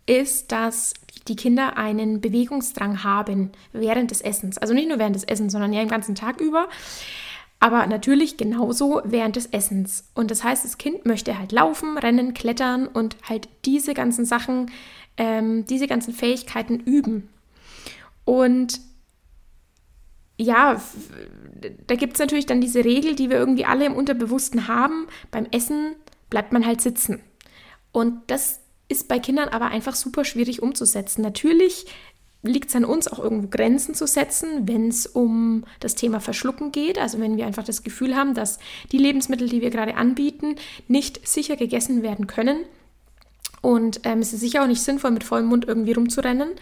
ist, 0.07 0.51
dass 0.51 0.95
die 1.29 1.37
Kinder 1.37 1.77
einen 1.77 2.21
Bewegungsdrang 2.21 3.05
haben 3.05 3.53
während 3.73 4.11
des 4.11 4.21
Essens. 4.21 4.59
Also 4.59 4.75
nicht 4.75 4.89
nur 4.89 4.99
während 4.99 5.15
des 5.15 5.25
Essens, 5.25 5.53
sondern 5.53 5.73
ja 5.73 5.81
den 5.81 5.89
ganzen 5.89 6.15
Tag 6.15 6.41
über. 6.41 6.69
Aber 7.61 7.87
natürlich 7.87 8.39
genauso 8.39 9.03
während 9.05 9.37
des 9.37 9.47
Essens. 9.47 10.11
Und 10.15 10.31
das 10.31 10.43
heißt, 10.43 10.65
das 10.65 10.79
Kind 10.79 11.05
möchte 11.05 11.39
halt 11.39 11.53
laufen, 11.53 11.99
rennen, 11.99 12.33
klettern 12.33 12.89
und 12.89 13.17
halt 13.23 13.49
diese 13.67 13.93
ganzen 13.93 14.25
Sachen, 14.25 14.71
ähm, 15.19 15.67
diese 15.67 15.87
ganzen 15.87 16.15
Fähigkeiten 16.15 16.81
üben. 16.81 17.29
Und 18.25 18.81
ja, 20.39 20.81
da 21.87 21.95
gibt 21.97 22.15
es 22.15 22.19
natürlich 22.19 22.47
dann 22.47 22.63
diese 22.63 22.83
Regel, 22.83 23.15
die 23.15 23.29
wir 23.29 23.37
irgendwie 23.37 23.67
alle 23.67 23.85
im 23.85 23.95
Unterbewussten 23.95 24.67
haben. 24.67 25.07
Beim 25.31 25.47
Essen 25.53 25.97
bleibt 26.31 26.53
man 26.53 26.65
halt 26.65 26.81
sitzen. 26.81 27.21
Und 27.93 28.23
das 28.29 28.61
ist 28.89 29.07
bei 29.07 29.19
Kindern 29.19 29.51
aber 29.51 29.67
einfach 29.67 29.95
super 29.95 30.25
schwierig 30.25 30.63
umzusetzen. 30.63 31.21
Natürlich 31.21 31.87
liegt 32.43 32.71
es 32.71 32.77
an 32.77 32.85
uns, 32.85 33.09
auch 33.09 33.19
irgendwo 33.19 33.49
Grenzen 33.49 33.95
zu 33.95 34.07
setzen, 34.07 34.67
wenn 34.67 34.89
es 34.89 35.07
um 35.07 35.65
das 35.81 35.95
Thema 35.95 36.21
Verschlucken 36.21 36.73
geht. 36.73 36.99
Also 36.99 37.21
wenn 37.21 37.37
wir 37.37 37.47
einfach 37.47 37.65
das 37.65 37.83
Gefühl 37.83 38.17
haben, 38.17 38.35
dass 38.35 38.59
die 38.93 38.99
Lebensmittel, 38.99 39.49
die 39.49 39.61
wir 39.61 39.71
gerade 39.71 39.97
anbieten, 39.97 40.57
nicht 40.89 41.27
sicher 41.27 41.57
gegessen 41.57 42.03
werden 42.03 42.27
können. 42.27 42.65
Und 43.63 44.01
ähm, 44.05 44.21
es 44.21 44.33
ist 44.33 44.41
sicher 44.41 44.63
auch 44.63 44.67
nicht 44.67 44.83
sinnvoll, 44.83 45.11
mit 45.11 45.25
vollem 45.25 45.47
Mund 45.47 45.67
irgendwie 45.69 45.93
rumzurennen. 45.93 46.53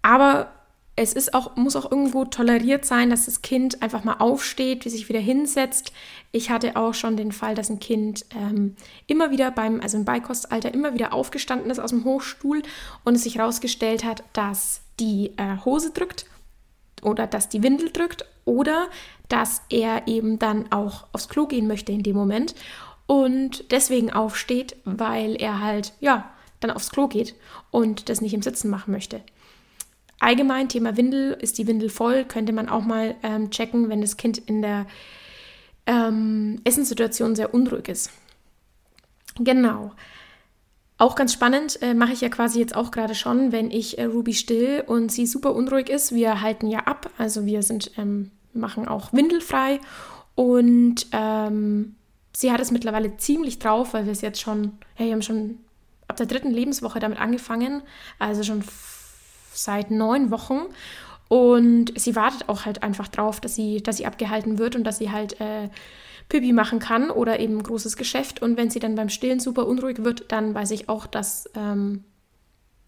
Aber 0.00 0.50
es 0.98 1.12
ist 1.12 1.32
auch, 1.32 1.54
muss 1.54 1.76
auch 1.76 1.90
irgendwo 1.92 2.24
toleriert 2.24 2.84
sein, 2.84 3.08
dass 3.08 3.26
das 3.26 3.40
Kind 3.40 3.82
einfach 3.82 4.02
mal 4.02 4.16
aufsteht, 4.18 4.84
wie 4.84 4.88
sich 4.88 5.08
wieder 5.08 5.20
hinsetzt. 5.20 5.92
Ich 6.32 6.50
hatte 6.50 6.74
auch 6.74 6.92
schon 6.92 7.16
den 7.16 7.30
Fall, 7.30 7.54
dass 7.54 7.70
ein 7.70 7.78
Kind 7.78 8.26
ähm, 8.34 8.74
immer 9.06 9.30
wieder 9.30 9.52
beim, 9.52 9.80
also 9.80 9.96
im 9.96 10.04
Beikostalter, 10.04 10.74
immer 10.74 10.94
wieder 10.94 11.12
aufgestanden 11.12 11.70
ist 11.70 11.78
aus 11.78 11.90
dem 11.90 12.04
Hochstuhl 12.04 12.62
und 13.04 13.14
es 13.14 13.22
sich 13.22 13.36
herausgestellt 13.36 14.02
hat, 14.02 14.24
dass 14.32 14.80
die 14.98 15.34
äh, 15.36 15.64
Hose 15.64 15.92
drückt 15.92 16.26
oder 17.02 17.28
dass 17.28 17.48
die 17.48 17.62
Windel 17.62 17.92
drückt 17.92 18.24
oder 18.44 18.88
dass 19.28 19.62
er 19.70 20.08
eben 20.08 20.40
dann 20.40 20.72
auch 20.72 21.06
aufs 21.12 21.28
Klo 21.28 21.46
gehen 21.46 21.68
möchte 21.68 21.92
in 21.92 22.02
dem 22.02 22.16
Moment 22.16 22.56
und 23.06 23.70
deswegen 23.70 24.12
aufsteht, 24.12 24.74
weil 24.84 25.40
er 25.40 25.60
halt, 25.60 25.92
ja, 26.00 26.28
dann 26.58 26.72
aufs 26.72 26.90
Klo 26.90 27.06
geht 27.06 27.36
und 27.70 28.08
das 28.08 28.20
nicht 28.20 28.34
im 28.34 28.42
Sitzen 28.42 28.68
machen 28.68 28.90
möchte. 28.90 29.22
Allgemein 30.20 30.68
Thema 30.68 30.96
Windel, 30.96 31.36
ist 31.40 31.58
die 31.58 31.66
Windel 31.66 31.90
voll, 31.90 32.24
könnte 32.24 32.52
man 32.52 32.68
auch 32.68 32.84
mal 32.84 33.14
ähm, 33.22 33.50
checken, 33.50 33.88
wenn 33.88 34.00
das 34.00 34.16
Kind 34.16 34.38
in 34.38 34.62
der 34.62 34.86
ähm, 35.86 36.60
Essenssituation 36.64 37.36
sehr 37.36 37.54
unruhig 37.54 37.88
ist. 37.88 38.10
Genau. 39.38 39.92
Auch 40.98 41.14
ganz 41.14 41.32
spannend, 41.32 41.80
äh, 41.80 41.94
mache 41.94 42.12
ich 42.12 42.20
ja 42.20 42.28
quasi 42.28 42.58
jetzt 42.58 42.74
auch 42.74 42.90
gerade 42.90 43.14
schon, 43.14 43.52
wenn 43.52 43.70
ich 43.70 43.98
äh, 43.98 44.04
Ruby 44.04 44.34
still 44.34 44.82
und 44.84 45.12
sie 45.12 45.26
super 45.26 45.54
unruhig 45.54 45.88
ist. 45.88 46.12
Wir 46.12 46.40
halten 46.40 46.66
ja 46.66 46.80
ab, 46.80 47.10
also 47.18 47.46
wir 47.46 47.62
sind, 47.62 47.92
ähm, 47.96 48.32
machen 48.52 48.88
auch 48.88 49.12
windelfrei 49.12 49.78
und 50.34 51.06
ähm, 51.12 51.94
sie 52.32 52.50
hat 52.50 52.60
es 52.60 52.72
mittlerweile 52.72 53.16
ziemlich 53.16 53.60
drauf, 53.60 53.94
weil 53.94 54.06
wir 54.06 54.12
es 54.12 54.20
jetzt 54.22 54.40
schon, 54.40 54.72
ja, 54.98 55.06
wir 55.06 55.12
haben 55.12 55.22
schon 55.22 55.58
ab 56.08 56.16
der 56.16 56.26
dritten 56.26 56.50
Lebenswoche 56.50 56.98
damit 56.98 57.20
angefangen, 57.20 57.82
also 58.18 58.42
schon 58.42 58.64
seit 59.52 59.90
neun 59.90 60.30
Wochen. 60.30 60.60
Und 61.28 61.92
sie 61.98 62.16
wartet 62.16 62.48
auch 62.48 62.64
halt 62.64 62.82
einfach 62.82 63.08
drauf, 63.08 63.40
dass 63.40 63.54
sie, 63.54 63.82
dass 63.82 63.98
sie 63.98 64.06
abgehalten 64.06 64.58
wird 64.58 64.76
und 64.76 64.84
dass 64.84 64.98
sie 64.98 65.10
halt 65.10 65.40
äh, 65.40 65.68
Pipi 66.28 66.52
machen 66.52 66.78
kann 66.78 67.10
oder 67.10 67.38
eben 67.40 67.62
großes 67.62 67.96
Geschäft. 67.96 68.42
Und 68.42 68.56
wenn 68.56 68.70
sie 68.70 68.80
dann 68.80 68.94
beim 68.94 69.08
Stillen 69.08 69.40
super 69.40 69.66
unruhig 69.66 70.04
wird, 70.04 70.30
dann 70.32 70.54
weiß 70.54 70.70
ich 70.70 70.88
auch, 70.88 71.06
dass, 71.06 71.48
ähm, 71.54 72.04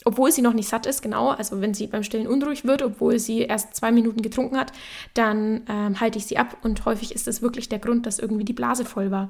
obwohl 0.05 0.33
sie 0.33 0.41
noch 0.41 0.55
nicht 0.55 0.69
satt 0.69 0.87
ist, 0.87 1.03
genau, 1.03 1.29
also 1.29 1.61
wenn 1.61 1.75
sie 1.75 1.87
beim 1.87 2.03
Stillen 2.03 2.27
unruhig 2.27 2.65
wird, 2.65 2.83
obwohl 2.83 3.19
sie 3.19 3.41
erst 3.41 3.77
zwei 3.77 3.93
Minuten 3.93 4.23
getrunken 4.23 4.57
hat, 4.57 4.73
dann 5.13 5.63
ähm, 5.69 6.01
halte 6.01 6.19
ich 6.19 6.25
sie 6.25 6.39
ab 6.39 6.57
und 6.63 6.87
häufig 6.87 7.15
ist 7.15 7.27
das 7.27 7.43
wirklich 7.43 7.69
der 7.69 7.79
Grund, 7.79 8.07
dass 8.07 8.19
irgendwie 8.19 8.45
die 8.45 8.55
Blase 8.55 8.87
voll 8.87 9.11
war. 9.11 9.29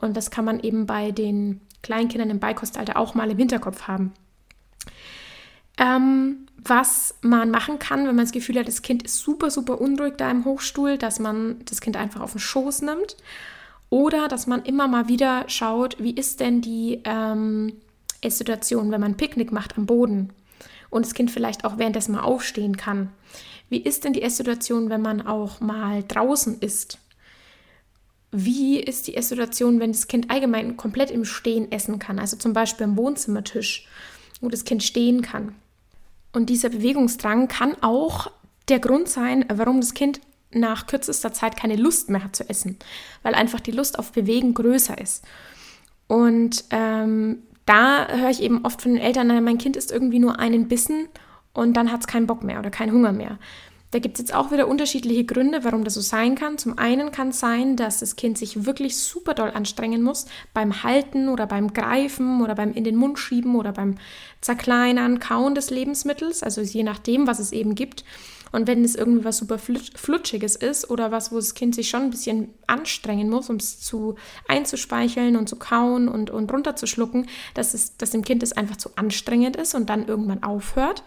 Und 0.00 0.16
das 0.16 0.30
kann 0.30 0.44
man 0.44 0.60
eben 0.60 0.86
bei 0.86 1.10
den 1.10 1.60
Kleinkindern 1.82 2.30
im 2.30 2.38
Beikostalter 2.38 2.96
auch 2.96 3.14
mal 3.14 3.30
im 3.30 3.38
Hinterkopf 3.38 3.88
haben. 3.88 4.12
Ähm, 5.78 6.46
was 6.64 7.14
man 7.22 7.50
machen 7.50 7.78
kann, 7.78 8.00
wenn 8.00 8.14
man 8.14 8.24
das 8.24 8.32
Gefühl 8.32 8.58
hat, 8.58 8.68
das 8.68 8.82
Kind 8.82 9.02
ist 9.02 9.18
super, 9.18 9.50
super 9.50 9.80
unruhig 9.80 10.14
da 10.16 10.30
im 10.30 10.44
Hochstuhl, 10.44 10.98
dass 10.98 11.18
man 11.18 11.56
das 11.64 11.80
Kind 11.80 11.96
einfach 11.96 12.20
auf 12.20 12.32
den 12.32 12.40
Schoß 12.40 12.82
nimmt 12.82 13.16
oder 13.90 14.28
dass 14.28 14.46
man 14.46 14.64
immer 14.64 14.88
mal 14.88 15.08
wieder 15.08 15.44
schaut, 15.48 15.96
wie 15.98 16.12
ist 16.14 16.40
denn 16.40 16.60
die 16.60 17.00
ähm, 17.04 17.74
Situation, 18.26 18.90
wenn 18.90 19.00
man 19.00 19.16
Picknick 19.16 19.50
macht 19.50 19.76
am 19.76 19.86
Boden 19.86 20.30
und 20.90 21.04
das 21.04 21.14
Kind 21.14 21.30
vielleicht 21.30 21.64
auch 21.64 21.78
währenddessen 21.78 22.12
mal 22.12 22.22
aufstehen 22.22 22.76
kann. 22.76 23.10
Wie 23.68 23.80
ist 23.80 24.04
denn 24.04 24.12
die 24.12 24.28
Situation, 24.28 24.90
wenn 24.90 25.02
man 25.02 25.26
auch 25.26 25.60
mal 25.60 26.04
draußen 26.06 26.60
ist? 26.60 26.98
Wie 28.30 28.78
ist 28.78 29.08
die 29.08 29.20
Situation, 29.20 29.80
wenn 29.80 29.92
das 29.92 30.06
Kind 30.06 30.30
allgemein 30.30 30.76
komplett 30.76 31.10
im 31.10 31.24
Stehen 31.24 31.72
essen 31.72 31.98
kann? 31.98 32.18
Also 32.18 32.36
zum 32.36 32.52
Beispiel 32.52 32.84
am 32.84 32.96
Wohnzimmertisch, 32.96 33.88
wo 34.40 34.48
das 34.48 34.64
Kind 34.64 34.82
stehen 34.82 35.22
kann. 35.22 35.54
Und 36.32 36.48
dieser 36.50 36.70
Bewegungsdrang 36.70 37.48
kann 37.48 37.76
auch 37.82 38.30
der 38.68 38.78
Grund 38.78 39.08
sein, 39.08 39.44
warum 39.52 39.80
das 39.80 39.94
Kind 39.94 40.20
nach 40.50 40.86
kürzester 40.86 41.32
Zeit 41.32 41.56
keine 41.56 41.76
Lust 41.76 42.10
mehr 42.10 42.24
hat 42.24 42.36
zu 42.36 42.48
essen, 42.48 42.78
weil 43.22 43.34
einfach 43.34 43.60
die 43.60 43.70
Lust 43.70 43.98
auf 43.98 44.12
Bewegen 44.12 44.54
größer 44.54 44.98
ist. 44.98 45.24
Und 46.08 46.64
ähm, 46.70 47.42
da 47.64 48.08
höre 48.08 48.30
ich 48.30 48.42
eben 48.42 48.64
oft 48.64 48.82
von 48.82 48.92
den 48.92 49.00
Eltern, 49.00 49.28
mein 49.44 49.58
Kind 49.58 49.76
isst 49.76 49.92
irgendwie 49.92 50.18
nur 50.18 50.38
einen 50.38 50.68
Bissen 50.68 51.08
und 51.54 51.74
dann 51.74 51.92
hat 51.92 52.00
es 52.00 52.06
keinen 52.06 52.26
Bock 52.26 52.42
mehr 52.42 52.58
oder 52.58 52.70
keinen 52.70 52.92
Hunger 52.92 53.12
mehr. 53.12 53.38
Da 53.92 53.98
gibt 53.98 54.18
es 54.18 54.22
jetzt 54.22 54.34
auch 54.34 54.50
wieder 54.50 54.68
unterschiedliche 54.68 55.24
Gründe, 55.24 55.64
warum 55.64 55.84
das 55.84 55.94
so 55.94 56.00
sein 56.00 56.34
kann. 56.34 56.56
Zum 56.56 56.78
einen 56.78 57.12
kann 57.12 57.28
es 57.28 57.40
sein, 57.40 57.76
dass 57.76 58.00
das 58.00 58.16
Kind 58.16 58.38
sich 58.38 58.64
wirklich 58.64 58.96
super 58.96 59.34
doll 59.34 59.50
anstrengen 59.50 60.02
muss 60.02 60.24
beim 60.54 60.82
Halten 60.82 61.28
oder 61.28 61.46
beim 61.46 61.74
Greifen 61.74 62.40
oder 62.40 62.54
beim 62.54 62.72
in 62.72 62.84
den 62.84 62.96
Mund 62.96 63.18
schieben 63.18 63.54
oder 63.54 63.72
beim 63.72 63.96
Zerkleinern, 64.40 65.20
Kauen 65.20 65.54
des 65.54 65.68
Lebensmittels, 65.68 66.42
also 66.42 66.62
je 66.62 66.82
nachdem, 66.82 67.26
was 67.26 67.38
es 67.38 67.52
eben 67.52 67.74
gibt. 67.74 68.02
Und 68.50 68.66
wenn 68.66 68.84
es 68.84 68.94
irgendwie 68.94 69.24
was 69.24 69.38
super 69.38 69.58
Flutschiges 69.58 70.56
ist 70.56 70.90
oder 70.90 71.10
was, 71.10 71.32
wo 71.32 71.36
das 71.36 71.54
Kind 71.54 71.74
sich 71.74 71.88
schon 71.88 72.02
ein 72.02 72.10
bisschen 72.10 72.50
anstrengen 72.66 73.28
muss, 73.28 73.50
um 73.50 73.56
es 73.56 73.80
zu 73.80 74.16
einzuspeicheln 74.48 75.36
und 75.36 75.48
zu 75.48 75.56
kauen 75.56 76.08
und, 76.08 76.30
und 76.30 76.52
runterzuschlucken, 76.52 77.28
dass, 77.54 77.74
es, 77.74 77.96
dass 77.96 78.10
dem 78.10 78.22
Kind 78.22 78.42
es 78.42 78.52
einfach 78.52 78.76
zu 78.76 78.90
anstrengend 78.96 79.56
ist 79.56 79.74
und 79.74 79.88
dann 79.88 80.06
irgendwann 80.06 80.42
aufhört. 80.42 81.02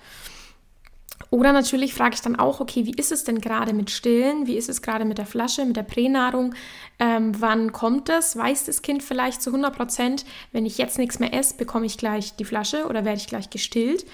Oder 1.29 1.53
natürlich 1.53 1.93
frage 1.93 2.15
ich 2.15 2.21
dann 2.21 2.35
auch, 2.35 2.59
okay, 2.59 2.85
wie 2.85 2.93
ist 2.93 3.11
es 3.11 3.23
denn 3.23 3.39
gerade 3.39 3.73
mit 3.73 3.89
Stillen? 3.89 4.47
Wie 4.47 4.57
ist 4.57 4.69
es 4.69 4.81
gerade 4.81 5.05
mit 5.05 5.17
der 5.17 5.25
Flasche, 5.25 5.65
mit 5.65 5.75
der 5.75 5.83
Pränahrung? 5.83 6.53
Ähm, 6.99 7.33
wann 7.39 7.71
kommt 7.71 8.09
das? 8.09 8.37
Weiß 8.37 8.65
das 8.65 8.81
Kind 8.81 9.03
vielleicht 9.03 9.41
zu 9.41 9.49
100 9.49 9.75
Prozent, 9.75 10.25
wenn 10.51 10.65
ich 10.65 10.77
jetzt 10.77 10.97
nichts 10.97 11.19
mehr 11.19 11.33
esse, 11.33 11.55
bekomme 11.57 11.85
ich 11.85 11.97
gleich 11.97 12.35
die 12.35 12.45
Flasche 12.45 12.85
oder 12.85 13.05
werde 13.05 13.19
ich 13.19 13.27
gleich 13.27 13.49
gestillt? 13.49 14.05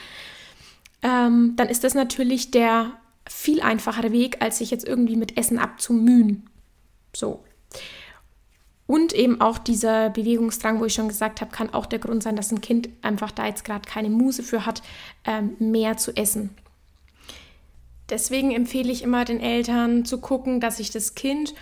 Ähm, 1.04 1.54
dann 1.58 1.70
ist 1.70 1.84
das 1.84 1.94
natürlich 1.94 2.52
der 2.52 2.92
viel 3.28 3.62
einfachere 3.62 4.12
Weg, 4.12 4.42
als 4.42 4.58
sich 4.58 4.72
jetzt 4.72 4.88
irgendwie 4.88 5.16
mit 5.16 5.38
Essen 5.38 5.60
abzumühen. 5.60 6.50
So. 7.16 7.44
Und 8.88 9.14
eben 9.14 9.40
auch 9.42 9.58
dieser 9.58 10.10
Bewegungsdrang, 10.10 10.80
wo 10.80 10.86
ich 10.86 10.94
schon 10.94 11.08
gesagt 11.08 11.40
habe, 11.40 11.52
kann 11.52 11.74
auch 11.74 11.86
der 11.86 12.00
Grund 12.00 12.24
sein, 12.24 12.36
dass 12.36 12.52
ein 12.52 12.62
Kind 12.62 12.90
einfach 13.02 13.32
da 13.32 13.46
jetzt 13.46 13.64
gerade 13.64 13.88
keine 13.88 14.10
Muse 14.10 14.44
für 14.44 14.66
hat, 14.66 14.82
ähm, 15.24 15.56
mehr 15.60 15.98
zu 15.98 16.16
essen. 16.16 16.50
Deswegen 18.12 18.52
empfehle 18.52 18.91
ich 18.91 19.02
immer 19.02 19.26
den 19.26 19.39
Eltern 19.39 20.06
zu 20.06 20.19
gucken, 20.19 20.60
dass 20.60 20.78
sich 20.78 20.91
das 20.91 21.15
Kind 21.15 21.56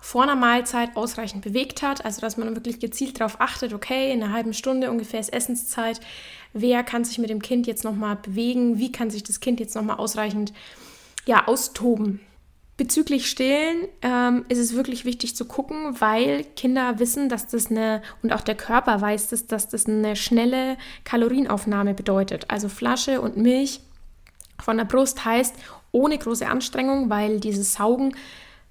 vor 0.00 0.22
einer 0.22 0.34
Mahlzeit 0.34 0.96
ausreichend 0.96 1.42
bewegt 1.42 1.82
hat, 1.82 2.04
also 2.06 2.22
dass 2.22 2.38
man 2.38 2.54
wirklich 2.56 2.80
gezielt 2.80 3.20
darauf 3.20 3.40
achtet, 3.40 3.74
okay, 3.74 4.10
in 4.10 4.22
einer 4.22 4.32
halben 4.32 4.54
Stunde 4.54 4.90
ungefähr 4.90 5.20
ist 5.20 5.32
Essenszeit, 5.32 6.00
wer 6.54 6.82
kann 6.82 7.04
sich 7.04 7.18
mit 7.18 7.28
dem 7.28 7.42
Kind 7.42 7.66
jetzt 7.66 7.84
nochmal 7.84 8.16
bewegen, 8.16 8.78
wie 8.78 8.90
kann 8.90 9.10
sich 9.10 9.22
das 9.22 9.40
Kind 9.40 9.60
jetzt 9.60 9.76
nochmal 9.76 9.98
ausreichend 9.98 10.54
ja, 11.26 11.46
austoben. 11.46 12.20
Bezüglich 12.78 13.28
Stillen 13.28 13.88
ähm, 14.00 14.46
ist 14.48 14.56
es 14.56 14.74
wirklich 14.74 15.04
wichtig 15.04 15.36
zu 15.36 15.44
gucken, 15.44 16.00
weil 16.00 16.44
Kinder 16.56 16.98
wissen, 16.98 17.28
dass 17.28 17.46
das 17.46 17.70
eine, 17.70 18.00
und 18.22 18.32
auch 18.32 18.40
der 18.40 18.54
Körper 18.54 19.02
weiß, 19.02 19.28
dass, 19.28 19.46
dass 19.46 19.68
das 19.68 19.84
eine 19.84 20.16
schnelle 20.16 20.78
Kalorienaufnahme 21.04 21.92
bedeutet. 21.92 22.46
Also 22.48 22.70
Flasche 22.70 23.20
und 23.20 23.36
Milch 23.36 23.80
von 24.58 24.78
der 24.78 24.86
Brust 24.86 25.26
heißt 25.26 25.54
ohne 25.92 26.18
große 26.18 26.48
Anstrengung, 26.48 27.10
weil 27.10 27.40
dieses 27.40 27.74
Saugen 27.74 28.14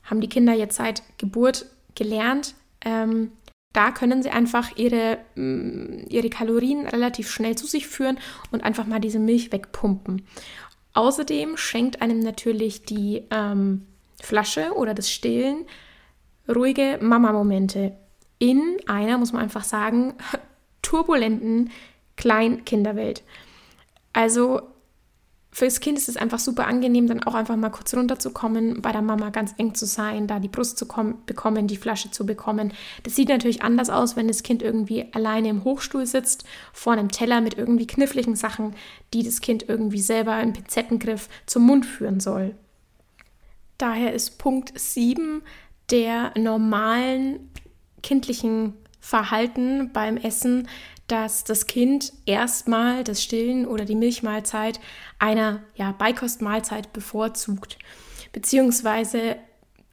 haben 0.03 0.21
die 0.21 0.29
Kinder 0.29 0.53
jetzt 0.53 0.77
seit 0.77 1.03
Geburt 1.17 1.65
gelernt. 1.95 2.55
Ähm, 2.81 3.31
da 3.73 3.91
können 3.91 4.23
sie 4.23 4.31
einfach 4.31 4.77
ihre, 4.77 5.19
mm, 5.35 6.07
ihre 6.09 6.29
Kalorien 6.29 6.87
relativ 6.87 7.29
schnell 7.29 7.55
zu 7.55 7.67
sich 7.67 7.87
führen 7.87 8.17
und 8.51 8.63
einfach 8.63 8.85
mal 8.85 8.99
diese 8.99 9.19
Milch 9.19 9.51
wegpumpen. 9.51 10.25
Außerdem 10.93 11.55
schenkt 11.57 12.01
einem 12.01 12.19
natürlich 12.19 12.83
die 12.83 13.23
ähm, 13.29 13.85
Flasche 14.21 14.73
oder 14.75 14.93
das 14.93 15.09
Stillen 15.11 15.65
ruhige 16.47 16.97
Mama-Momente 17.01 17.95
in 18.39 18.77
einer, 18.87 19.17
muss 19.17 19.33
man 19.33 19.43
einfach 19.43 19.63
sagen, 19.63 20.13
turbulenten 20.81 21.71
Kleinkinderwelt. 22.17 23.23
Also 24.13 24.61
fürs 25.51 25.79
Kind 25.79 25.97
ist 25.97 26.09
es 26.09 26.17
einfach 26.17 26.39
super 26.39 26.67
angenehm, 26.67 27.07
dann 27.07 27.23
auch 27.23 27.33
einfach 27.33 27.55
mal 27.55 27.69
kurz 27.69 27.93
runterzukommen, 27.93 28.81
bei 28.81 28.91
der 28.91 29.01
Mama 29.01 29.29
ganz 29.29 29.53
eng 29.57 29.73
zu 29.73 29.85
sein, 29.85 30.27
da 30.27 30.39
die 30.39 30.47
Brust 30.47 30.77
zu 30.77 30.87
bekommen, 31.25 31.67
die 31.67 31.77
Flasche 31.77 32.11
zu 32.11 32.25
bekommen. 32.25 32.71
Das 33.03 33.15
sieht 33.15 33.29
natürlich 33.29 33.63
anders 33.63 33.89
aus, 33.89 34.15
wenn 34.15 34.27
das 34.27 34.43
Kind 34.43 34.61
irgendwie 34.61 35.07
alleine 35.11 35.49
im 35.49 35.63
Hochstuhl 35.63 36.05
sitzt, 36.05 36.43
vor 36.71 36.93
einem 36.93 37.09
Teller 37.09 37.41
mit 37.41 37.57
irgendwie 37.57 37.87
kniffligen 37.87 38.35
Sachen, 38.35 38.75
die 39.13 39.23
das 39.23 39.41
Kind 39.41 39.67
irgendwie 39.67 40.01
selber 40.01 40.39
im 40.39 40.53
Pinzettengriff 40.53 41.29
zum 41.45 41.65
Mund 41.65 41.85
führen 41.85 42.19
soll. 42.19 42.55
Daher 43.79 44.13
ist 44.13 44.37
Punkt 44.37 44.77
7 44.77 45.41
der 45.89 46.31
normalen 46.37 47.49
kindlichen 48.03 48.73
Verhalten 48.99 49.91
beim 49.91 50.17
Essen 50.17 50.67
dass 51.11 51.43
das 51.43 51.67
Kind 51.67 52.13
erstmal 52.25 53.03
das 53.03 53.21
Stillen 53.23 53.65
oder 53.65 53.85
die 53.85 53.95
Milchmahlzeit 53.95 54.79
einer 55.17 55.63
ja, 55.75 55.91
Beikostmahlzeit 55.91 56.93
bevorzugt, 56.93 57.77
beziehungsweise 58.31 59.35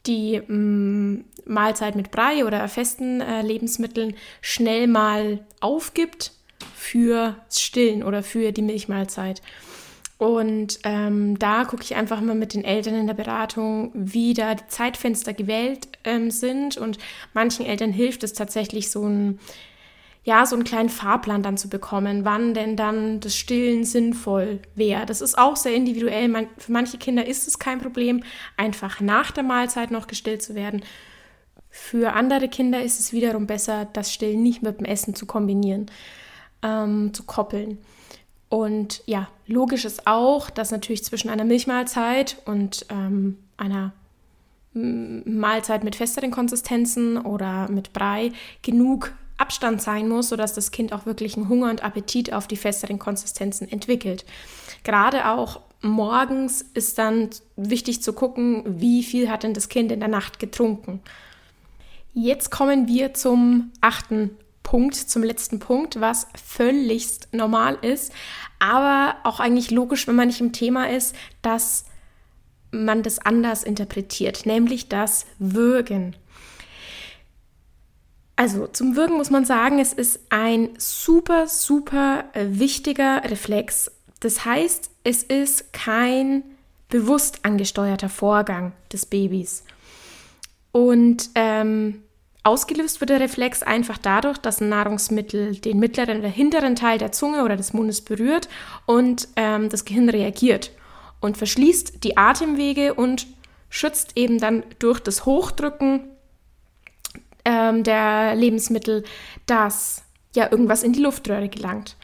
die 0.06 0.40
mh, 0.46 0.54
mm, 0.54 1.24
Mahlzeit 1.46 1.96
mit 1.96 2.10
Brei 2.10 2.44
oder 2.44 2.68
festen 2.68 3.20
äh, 3.20 3.42
Lebensmitteln 3.42 4.14
schnell 4.40 4.86
mal 4.86 5.44
aufgibt 5.60 6.32
für 6.74 7.36
Stillen 7.50 8.02
oder 8.02 8.22
für 8.22 8.52
die 8.52 8.62
Milchmahlzeit. 8.62 9.42
Und 10.18 10.78
ähm, 10.84 11.38
da 11.38 11.64
gucke 11.64 11.82
ich 11.82 11.94
einfach 11.94 12.20
mal 12.20 12.34
mit 12.34 12.54
den 12.54 12.64
Eltern 12.64 12.94
in 12.94 13.06
der 13.06 13.14
Beratung, 13.14 13.90
wie 13.94 14.32
da 14.32 14.54
die 14.54 14.66
Zeitfenster 14.68 15.34
gewählt 15.34 15.88
ähm, 16.04 16.30
sind. 16.30 16.78
Und 16.78 16.98
manchen 17.34 17.66
Eltern 17.66 17.92
hilft 17.92 18.24
es 18.24 18.32
tatsächlich, 18.32 18.90
so 18.90 19.06
ein 19.06 19.38
ja, 20.26 20.44
so 20.44 20.56
einen 20.56 20.64
kleinen 20.64 20.88
Fahrplan 20.88 21.44
dann 21.44 21.56
zu 21.56 21.68
bekommen, 21.68 22.24
wann 22.24 22.52
denn 22.52 22.74
dann 22.74 23.20
das 23.20 23.36
Stillen 23.36 23.84
sinnvoll 23.84 24.58
wäre. 24.74 25.06
Das 25.06 25.20
ist 25.20 25.38
auch 25.38 25.54
sehr 25.54 25.72
individuell. 25.72 26.26
Man, 26.26 26.48
für 26.58 26.72
manche 26.72 26.98
Kinder 26.98 27.24
ist 27.24 27.46
es 27.46 27.60
kein 27.60 27.78
Problem, 27.78 28.24
einfach 28.56 29.00
nach 29.00 29.30
der 29.30 29.44
Mahlzeit 29.44 29.92
noch 29.92 30.08
gestillt 30.08 30.42
zu 30.42 30.56
werden. 30.56 30.82
Für 31.70 32.14
andere 32.14 32.48
Kinder 32.48 32.82
ist 32.82 32.98
es 32.98 33.12
wiederum 33.12 33.46
besser, 33.46 33.86
das 33.92 34.12
Stillen 34.12 34.42
nicht 34.42 34.64
mit 34.64 34.80
dem 34.80 34.84
Essen 34.84 35.14
zu 35.14 35.26
kombinieren, 35.26 35.86
ähm, 36.60 37.14
zu 37.14 37.22
koppeln. 37.22 37.78
Und 38.48 39.04
ja, 39.06 39.28
logisch 39.46 39.84
ist 39.84 40.08
auch, 40.08 40.50
dass 40.50 40.72
natürlich 40.72 41.04
zwischen 41.04 41.30
einer 41.30 41.44
Milchmahlzeit 41.44 42.42
und 42.46 42.84
ähm, 42.90 43.38
einer 43.56 43.92
Mahlzeit 44.72 45.84
mit 45.84 45.94
festeren 45.94 46.32
Konsistenzen 46.32 47.16
oder 47.16 47.70
mit 47.70 47.92
Brei 47.92 48.32
genug 48.62 49.12
Abstand 49.38 49.82
sein 49.82 50.08
muss, 50.08 50.30
sodass 50.30 50.54
das 50.54 50.70
Kind 50.70 50.92
auch 50.92 51.06
wirklich 51.06 51.36
einen 51.36 51.48
Hunger 51.48 51.70
und 51.70 51.84
Appetit 51.84 52.32
auf 52.32 52.46
die 52.46 52.56
festeren 52.56 52.98
Konsistenzen 52.98 53.70
entwickelt. 53.70 54.24
Gerade 54.84 55.28
auch 55.28 55.60
morgens 55.82 56.62
ist 56.74 56.98
dann 56.98 57.30
wichtig 57.56 58.02
zu 58.02 58.12
gucken, 58.12 58.62
wie 58.80 59.02
viel 59.02 59.30
hat 59.30 59.42
denn 59.42 59.54
das 59.54 59.68
Kind 59.68 59.92
in 59.92 60.00
der 60.00 60.08
Nacht 60.08 60.38
getrunken. 60.38 61.00
Jetzt 62.14 62.50
kommen 62.50 62.88
wir 62.88 63.12
zum 63.12 63.72
achten 63.80 64.30
Punkt, 64.62 64.96
zum 64.96 65.22
letzten 65.22 65.60
Punkt, 65.60 66.00
was 66.00 66.26
völligst 66.42 67.28
normal 67.32 67.78
ist, 67.82 68.12
aber 68.58 69.16
auch 69.22 69.38
eigentlich 69.38 69.70
logisch, 69.70 70.08
wenn 70.08 70.16
man 70.16 70.28
nicht 70.28 70.40
im 70.40 70.52
Thema 70.52 70.88
ist, 70.88 71.14
dass 71.42 71.84
man 72.72 73.02
das 73.02 73.18
anders 73.18 73.62
interpretiert, 73.62 74.46
nämlich 74.46 74.88
das 74.88 75.26
Würgen. 75.38 76.16
Also 78.36 78.66
zum 78.66 78.96
Würgen 78.96 79.16
muss 79.16 79.30
man 79.30 79.46
sagen, 79.46 79.78
es 79.78 79.94
ist 79.94 80.20
ein 80.28 80.68
super, 80.76 81.48
super 81.48 82.24
äh, 82.34 82.46
wichtiger 82.50 83.22
Reflex 83.24 83.90
Das 84.20 84.44
heißt, 84.44 84.90
es 85.04 85.22
ist 85.22 85.72
kein 85.72 86.44
bewusst 86.88 87.40
angesteuerter 87.44 88.10
Vorgang 88.10 88.72
des 88.92 89.06
Babys. 89.06 89.64
Und 90.70 91.30
ähm, 91.34 92.02
ausgelöst 92.44 93.00
wird 93.00 93.10
der 93.10 93.20
Reflex 93.20 93.62
einfach 93.62 93.98
dadurch, 93.98 94.38
dass 94.38 94.60
ein 94.60 94.68
Nahrungsmittel 94.68 95.56
den 95.56 95.78
mittleren 95.78 96.18
oder 96.18 96.28
hinteren 96.28 96.76
Teil 96.76 96.98
der 96.98 97.12
Zunge 97.12 97.42
oder 97.42 97.56
des 97.56 97.72
Mundes 97.72 98.02
berührt 98.02 98.48
und 98.84 99.28
ähm, 99.36 99.70
das 99.70 99.84
Gehirn 99.84 100.10
reagiert 100.10 100.70
und 101.20 101.36
verschließt 101.36 102.04
die 102.04 102.16
Atemwege 102.16 102.94
und 102.94 103.26
schützt 103.68 104.12
eben 104.16 104.38
dann 104.38 104.62
durch 104.78 105.00
das 105.00 105.24
Hochdrücken 105.24 106.04
ähm, 107.68 107.82
der 107.82 108.34
Lebensmittel, 108.34 109.04
dass 109.46 110.02
ja 110.34 110.50
irgendwas 110.50 110.82
in 110.82 110.92
die 110.92 111.00
Luftröhre 111.00 111.48
gelangt. 111.48 111.96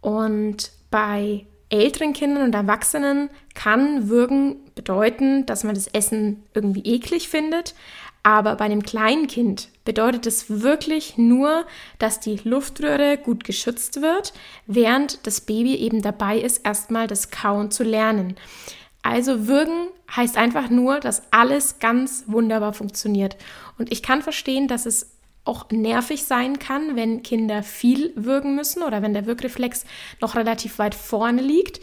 Und 0.00 0.72
bei 0.90 1.46
älteren 1.68 2.12
Kindern 2.12 2.44
und 2.44 2.54
Erwachsenen 2.54 3.30
kann 3.54 4.08
Würgen 4.08 4.56
bedeuten, 4.74 5.46
dass 5.46 5.64
man 5.64 5.74
das 5.74 5.86
Essen 5.88 6.42
irgendwie 6.54 6.82
eklig 6.82 7.28
findet. 7.28 7.74
Aber 8.22 8.56
bei 8.56 8.66
einem 8.66 8.82
kleinen 8.82 9.28
Kind 9.28 9.68
bedeutet 9.84 10.26
es 10.26 10.60
wirklich 10.60 11.16
nur, 11.16 11.64
dass 11.98 12.20
die 12.20 12.38
Luftröhre 12.44 13.16
gut 13.16 13.44
geschützt 13.44 14.02
wird, 14.02 14.34
während 14.66 15.26
das 15.26 15.40
Baby 15.40 15.76
eben 15.76 16.02
dabei 16.02 16.38
ist, 16.38 16.66
erstmal 16.66 17.06
das 17.06 17.30
Kauen 17.30 17.70
zu 17.70 17.82
lernen. 17.82 18.36
Also 19.02 19.48
würgen 19.48 19.88
heißt 20.14 20.36
einfach 20.36 20.68
nur, 20.68 21.00
dass 21.00 21.22
alles 21.30 21.78
ganz 21.78 22.24
wunderbar 22.26 22.74
funktioniert. 22.74 23.36
Und 23.80 23.90
ich 23.90 24.02
kann 24.02 24.20
verstehen, 24.20 24.68
dass 24.68 24.84
es 24.84 25.16
auch 25.46 25.70
nervig 25.70 26.24
sein 26.24 26.58
kann, 26.58 26.96
wenn 26.96 27.22
Kinder 27.22 27.62
viel 27.62 28.12
würgen 28.14 28.54
müssen 28.54 28.82
oder 28.82 29.00
wenn 29.00 29.14
der 29.14 29.24
Wirkreflex 29.24 29.86
noch 30.20 30.36
relativ 30.36 30.78
weit 30.78 30.94
vorne 30.94 31.40
liegt. 31.40 31.80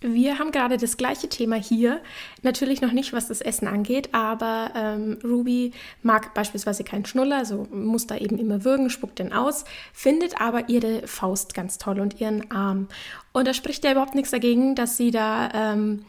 Wir 0.00 0.40
haben 0.40 0.50
gerade 0.50 0.76
das 0.76 0.96
gleiche 0.96 1.28
Thema 1.28 1.54
hier. 1.54 2.00
Natürlich 2.42 2.80
noch 2.80 2.90
nicht, 2.90 3.12
was 3.12 3.28
das 3.28 3.40
Essen 3.42 3.68
angeht, 3.68 4.08
aber 4.12 4.72
ähm, 4.74 5.18
Ruby 5.22 5.70
mag 6.02 6.34
beispielsweise 6.34 6.82
keinen 6.82 7.06
Schnuller, 7.06 7.36
also 7.36 7.68
muss 7.70 8.08
da 8.08 8.16
eben 8.16 8.36
immer 8.36 8.64
würgen, 8.64 8.90
spuckt 8.90 9.20
den 9.20 9.32
aus, 9.32 9.64
findet 9.92 10.40
aber 10.40 10.68
ihre 10.68 11.06
Faust 11.06 11.54
ganz 11.54 11.78
toll 11.78 12.00
und 12.00 12.20
ihren 12.20 12.50
Arm. 12.50 12.88
Und 13.32 13.46
da 13.46 13.54
spricht 13.54 13.84
ja 13.84 13.92
überhaupt 13.92 14.16
nichts 14.16 14.32
dagegen, 14.32 14.74
dass 14.74 14.96
sie 14.96 15.12
da 15.12 15.48
ähm, 15.54 16.04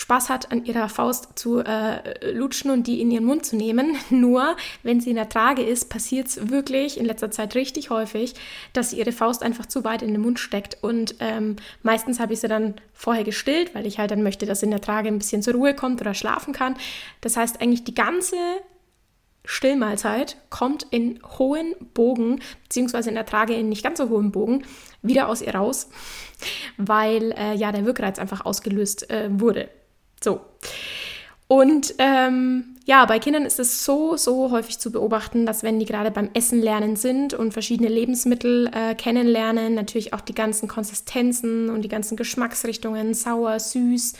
Spaß 0.00 0.30
hat, 0.30 0.50
an 0.50 0.64
ihrer 0.64 0.88
Faust 0.88 1.38
zu 1.38 1.58
äh, 1.58 2.32
lutschen 2.32 2.70
und 2.70 2.86
die 2.86 3.02
in 3.02 3.10
ihren 3.10 3.26
Mund 3.26 3.44
zu 3.44 3.54
nehmen. 3.54 3.98
Nur, 4.10 4.56
wenn 4.82 4.98
sie 4.98 5.10
in 5.10 5.16
der 5.16 5.28
Trage 5.28 5.62
ist, 5.62 5.90
passiert 5.90 6.26
es 6.26 6.48
wirklich 6.48 6.98
in 6.98 7.04
letzter 7.04 7.30
Zeit 7.30 7.54
richtig 7.54 7.90
häufig, 7.90 8.34
dass 8.72 8.90
sie 8.90 8.98
ihre 8.98 9.12
Faust 9.12 9.42
einfach 9.42 9.66
zu 9.66 9.84
weit 9.84 10.00
in 10.00 10.12
den 10.12 10.22
Mund 10.22 10.38
steckt. 10.38 10.82
Und 10.82 11.16
ähm, 11.20 11.56
meistens 11.82 12.18
habe 12.18 12.32
ich 12.32 12.40
sie 12.40 12.48
dann 12.48 12.76
vorher 12.94 13.24
gestillt, 13.24 13.74
weil 13.74 13.86
ich 13.86 13.98
halt 13.98 14.10
dann 14.10 14.22
möchte, 14.22 14.46
dass 14.46 14.60
sie 14.60 14.66
in 14.66 14.70
der 14.70 14.80
Trage 14.80 15.08
ein 15.08 15.18
bisschen 15.18 15.42
zur 15.42 15.52
Ruhe 15.52 15.74
kommt 15.74 16.00
oder 16.00 16.14
schlafen 16.14 16.54
kann. 16.54 16.76
Das 17.20 17.36
heißt, 17.36 17.60
eigentlich 17.60 17.84
die 17.84 17.94
ganze 17.94 18.36
Stillmahlzeit 19.44 20.38
kommt 20.48 20.86
in 20.90 21.20
hohen 21.38 21.74
Bogen, 21.92 22.40
beziehungsweise 22.62 23.10
in 23.10 23.16
der 23.16 23.26
Trage 23.26 23.52
in 23.52 23.68
nicht 23.68 23.84
ganz 23.84 23.98
so 23.98 24.08
hohen 24.08 24.32
Bogen, 24.32 24.64
wieder 25.02 25.28
aus 25.28 25.42
ihr 25.42 25.54
raus, 25.54 25.90
weil 26.78 27.32
äh, 27.32 27.54
ja 27.54 27.70
der 27.70 27.84
Wirkreiz 27.84 28.18
einfach 28.18 28.46
ausgelöst 28.46 29.10
äh, 29.10 29.28
wurde. 29.30 29.68
So. 30.22 30.40
Und 31.48 31.94
ähm, 31.98 32.76
ja, 32.84 33.04
bei 33.06 33.18
Kindern 33.18 33.44
ist 33.44 33.58
es 33.58 33.84
so, 33.84 34.16
so 34.16 34.50
häufig 34.50 34.78
zu 34.78 34.92
beobachten, 34.92 35.46
dass 35.46 35.62
wenn 35.62 35.78
die 35.78 35.84
gerade 35.84 36.10
beim 36.10 36.30
Essen 36.32 36.62
lernen 36.62 36.96
sind 36.96 37.34
und 37.34 37.52
verschiedene 37.52 37.88
Lebensmittel 37.88 38.70
äh, 38.72 38.94
kennenlernen, 38.94 39.74
natürlich 39.74 40.12
auch 40.14 40.20
die 40.20 40.34
ganzen 40.34 40.68
Konsistenzen 40.68 41.70
und 41.70 41.82
die 41.82 41.88
ganzen 41.88 42.16
Geschmacksrichtungen, 42.16 43.14
sauer, 43.14 43.58
süß, 43.58 44.14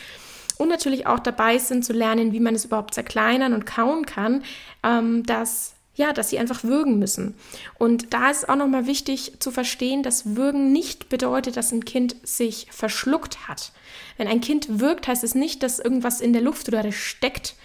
und 0.61 0.69
natürlich 0.69 1.07
auch 1.07 1.17
dabei 1.17 1.57
sind 1.57 1.83
zu 1.83 1.91
lernen, 1.91 2.33
wie 2.33 2.39
man 2.39 2.53
es 2.53 2.65
überhaupt 2.65 2.93
zerkleinern 2.93 3.53
und 3.53 3.65
kauen 3.65 4.05
kann, 4.05 4.43
ähm, 4.83 5.23
dass 5.25 5.73
ja, 6.01 6.13
dass 6.13 6.29
sie 6.29 6.39
einfach 6.39 6.63
würgen 6.63 6.97
müssen. 6.97 7.35
Und 7.77 8.13
da 8.13 8.31
ist 8.31 8.49
auch 8.49 8.55
nochmal 8.55 8.87
wichtig 8.87 9.33
zu 9.39 9.51
verstehen, 9.51 10.01
dass 10.01 10.35
Würgen 10.35 10.71
nicht 10.71 11.09
bedeutet, 11.09 11.57
dass 11.57 11.71
ein 11.71 11.85
Kind 11.85 12.15
sich 12.23 12.67
verschluckt 12.71 13.47
hat. 13.47 13.71
Wenn 14.17 14.27
ein 14.27 14.41
Kind 14.41 14.79
wirkt, 14.79 15.07
heißt 15.07 15.23
es 15.23 15.35
nicht, 15.35 15.61
dass 15.61 15.79
irgendwas 15.79 16.19
in 16.19 16.33
der 16.33 16.41
Luftröhre 16.41 16.91
steckt, 16.91 17.55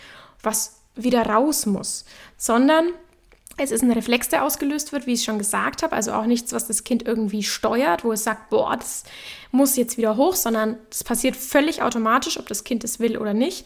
was 0.42 0.76
wieder 0.94 1.22
raus 1.26 1.64
muss, 1.64 2.04
sondern 2.36 2.92
es 3.58 3.70
ist 3.70 3.82
ein 3.82 3.90
Reflex, 3.90 4.28
der 4.28 4.44
ausgelöst 4.44 4.92
wird, 4.92 5.06
wie 5.06 5.14
ich 5.14 5.24
schon 5.24 5.38
gesagt 5.38 5.82
habe, 5.82 5.96
also 5.96 6.12
auch 6.12 6.26
nichts, 6.26 6.52
was 6.52 6.66
das 6.66 6.84
Kind 6.84 7.06
irgendwie 7.06 7.42
steuert, 7.42 8.04
wo 8.04 8.12
es 8.12 8.22
sagt, 8.22 8.50
boah, 8.50 8.76
das 8.76 9.04
muss 9.50 9.76
jetzt 9.76 9.96
wieder 9.96 10.18
hoch, 10.18 10.34
sondern 10.34 10.76
es 10.90 11.04
passiert 11.04 11.36
völlig 11.36 11.80
automatisch, 11.80 12.38
ob 12.38 12.46
das 12.48 12.64
Kind 12.64 12.84
es 12.84 13.00
will 13.00 13.16
oder 13.16 13.32
nicht 13.32 13.64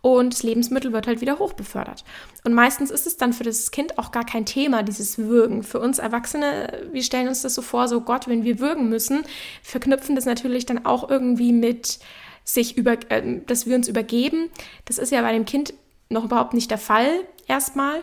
und 0.00 0.32
das 0.32 0.42
Lebensmittel 0.42 0.92
wird 0.92 1.06
halt 1.06 1.20
wieder 1.20 1.38
hochbefördert. 1.38 2.04
Und 2.44 2.54
meistens 2.54 2.90
ist 2.90 3.06
es 3.06 3.16
dann 3.16 3.32
für 3.32 3.44
das 3.44 3.70
Kind 3.70 3.98
auch 3.98 4.12
gar 4.12 4.24
kein 4.24 4.46
Thema, 4.46 4.82
dieses 4.82 5.18
Würgen. 5.18 5.62
Für 5.62 5.80
uns 5.80 5.98
Erwachsene, 5.98 6.88
wir 6.92 7.02
stellen 7.02 7.28
uns 7.28 7.42
das 7.42 7.54
so 7.54 7.62
vor, 7.62 7.88
so 7.88 8.00
Gott, 8.00 8.28
wenn 8.28 8.44
wir 8.44 8.60
würgen 8.60 8.88
müssen, 8.88 9.24
verknüpfen 9.62 10.14
das 10.14 10.24
natürlich 10.24 10.66
dann 10.66 10.84
auch 10.84 11.10
irgendwie 11.10 11.52
mit 11.52 11.98
sich 12.44 12.76
über, 12.76 12.92
äh, 13.10 13.40
dass 13.46 13.66
wir 13.66 13.76
uns 13.76 13.88
übergeben. 13.88 14.50
Das 14.84 14.98
ist 14.98 15.12
ja 15.12 15.20
bei 15.22 15.32
dem 15.32 15.44
Kind 15.44 15.74
noch 16.08 16.24
überhaupt 16.24 16.54
nicht 16.54 16.70
der 16.70 16.78
Fall 16.78 17.10
erstmal, 17.46 18.02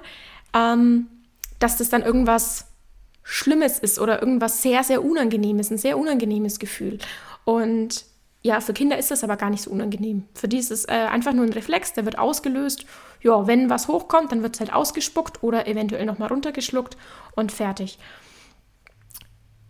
ähm, 0.54 1.08
dass 1.60 1.78
das 1.78 1.90
dann 1.90 2.04
irgendwas 2.04 2.66
Schlimmes 3.24 3.80
ist 3.80 3.98
oder 3.98 4.22
irgendwas 4.22 4.62
sehr, 4.62 4.84
sehr 4.84 5.04
Unangenehmes, 5.04 5.72
ein 5.72 5.80
sehr 5.80 5.98
unangenehmes 5.98 6.60
Gefühl. 6.60 7.00
Und 7.44 8.06
ja, 8.46 8.62
für 8.62 8.74
Kinder 8.74 8.96
ist 8.96 9.10
das 9.10 9.24
aber 9.24 9.38
gar 9.38 9.50
nicht 9.50 9.64
so 9.64 9.72
unangenehm. 9.72 10.26
Für 10.36 10.48
die 10.48 10.60
ist 10.60 10.70
es 10.70 10.86
äh, 10.86 10.92
einfach 10.92 11.34
nur 11.34 11.44
ein 11.46 11.54
Reflex, 11.54 11.94
der 11.94 12.06
wird 12.06 12.20
ausgelöst. 12.20 12.86
Ja, 13.24 13.48
wenn 13.48 13.72
was 13.72 13.88
hochkommt, 13.88 14.32
dann 14.32 14.44
wird 14.44 14.54
es 14.54 14.60
halt 14.60 14.72
ausgespuckt 14.72 15.42
oder 15.42 15.68
eventuell 15.68 16.06
nochmal 16.06 16.30
runtergeschluckt 16.30 16.96
und 17.36 17.52
fertig. 17.52 17.98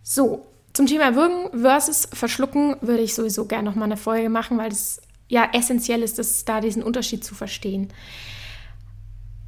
So, 0.03 0.45
zum 0.73 0.88
Thema 0.88 1.15
Würgen 1.15 1.57
versus 1.57 2.09
Verschlucken 2.11 2.75
würde 2.81 3.01
ich 3.01 3.15
sowieso 3.15 3.45
gerne 3.45 3.69
nochmal 3.69 3.85
eine 3.85 3.95
Folge 3.95 4.27
machen, 4.27 4.57
weil 4.57 4.73
es 4.73 5.01
ja 5.29 5.49
essentiell 5.53 6.03
ist, 6.03 6.19
dass 6.19 6.43
da 6.43 6.59
diesen 6.59 6.83
Unterschied 6.83 7.23
zu 7.23 7.33
verstehen. 7.33 7.93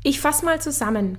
Ich 0.03 0.21
fasse 0.21 0.45
mal 0.45 0.61
zusammen. 0.61 1.17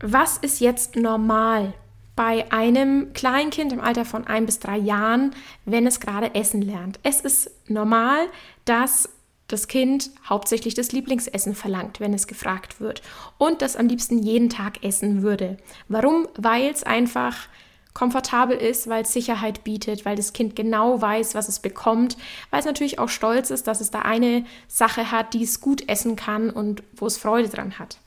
Was 0.00 0.38
ist 0.38 0.60
jetzt 0.60 0.96
normal 0.96 1.74
bei 2.18 2.50
einem 2.50 3.12
Kleinkind 3.12 3.72
im 3.72 3.80
Alter 3.80 4.04
von 4.04 4.26
ein 4.26 4.44
bis 4.44 4.58
drei 4.58 4.76
Jahren, 4.76 5.36
wenn 5.66 5.86
es 5.86 6.00
gerade 6.00 6.34
essen 6.34 6.62
lernt. 6.62 6.98
Es 7.04 7.20
ist 7.20 7.48
normal, 7.68 8.26
dass 8.64 9.08
das 9.46 9.68
Kind 9.68 10.10
hauptsächlich 10.28 10.74
das 10.74 10.90
Lieblingsessen 10.90 11.54
verlangt, 11.54 12.00
wenn 12.00 12.12
es 12.12 12.26
gefragt 12.26 12.80
wird 12.80 13.02
und 13.38 13.62
das 13.62 13.76
am 13.76 13.86
liebsten 13.86 14.18
jeden 14.18 14.50
Tag 14.50 14.82
essen 14.82 15.22
würde. 15.22 15.58
Warum? 15.86 16.26
Weil 16.36 16.72
es 16.72 16.82
einfach 16.82 17.46
komfortabel 17.94 18.56
ist, 18.56 18.88
weil 18.88 19.02
es 19.02 19.12
Sicherheit 19.12 19.62
bietet, 19.62 20.04
weil 20.04 20.16
das 20.16 20.32
Kind 20.32 20.56
genau 20.56 21.00
weiß, 21.00 21.36
was 21.36 21.46
es 21.46 21.60
bekommt, 21.60 22.16
weil 22.50 22.58
es 22.58 22.66
natürlich 22.66 22.98
auch 22.98 23.10
stolz 23.10 23.50
ist, 23.50 23.68
dass 23.68 23.80
es 23.80 23.92
da 23.92 24.00
eine 24.00 24.44
Sache 24.66 25.12
hat, 25.12 25.34
die 25.34 25.44
es 25.44 25.60
gut 25.60 25.88
essen 25.88 26.16
kann 26.16 26.50
und 26.50 26.82
wo 26.96 27.06
es 27.06 27.16
Freude 27.16 27.48
dran 27.48 27.78
hat. 27.78 27.98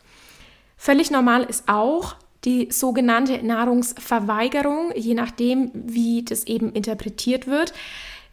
Völlig 0.75 1.11
normal 1.11 1.43
ist 1.43 1.69
auch, 1.69 2.17
die 2.43 2.71
sogenannte 2.71 3.45
Nahrungsverweigerung, 3.45 4.91
je 4.95 5.13
nachdem, 5.13 5.71
wie 5.73 6.23
das 6.23 6.45
eben 6.45 6.73
interpretiert 6.73 7.47
wird, 7.47 7.73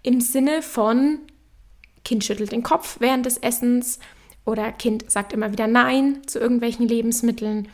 im 0.03 0.21
Sinne 0.21 0.63
von 0.63 1.21
Kind 2.05 2.25
schüttelt 2.25 2.53
den 2.53 2.63
Kopf 2.63 2.99
während 3.01 3.27
des 3.27 3.37
Essens 3.37 3.99
oder 4.47 4.73
Kind 4.73 5.11
sagt 5.11 5.35
immer 5.35 5.53
wieder 5.53 5.67
Nein 5.67 6.23
zu 6.27 6.39
irgendwelchen 6.39 6.89
Lebensmitteln. 6.89 7.69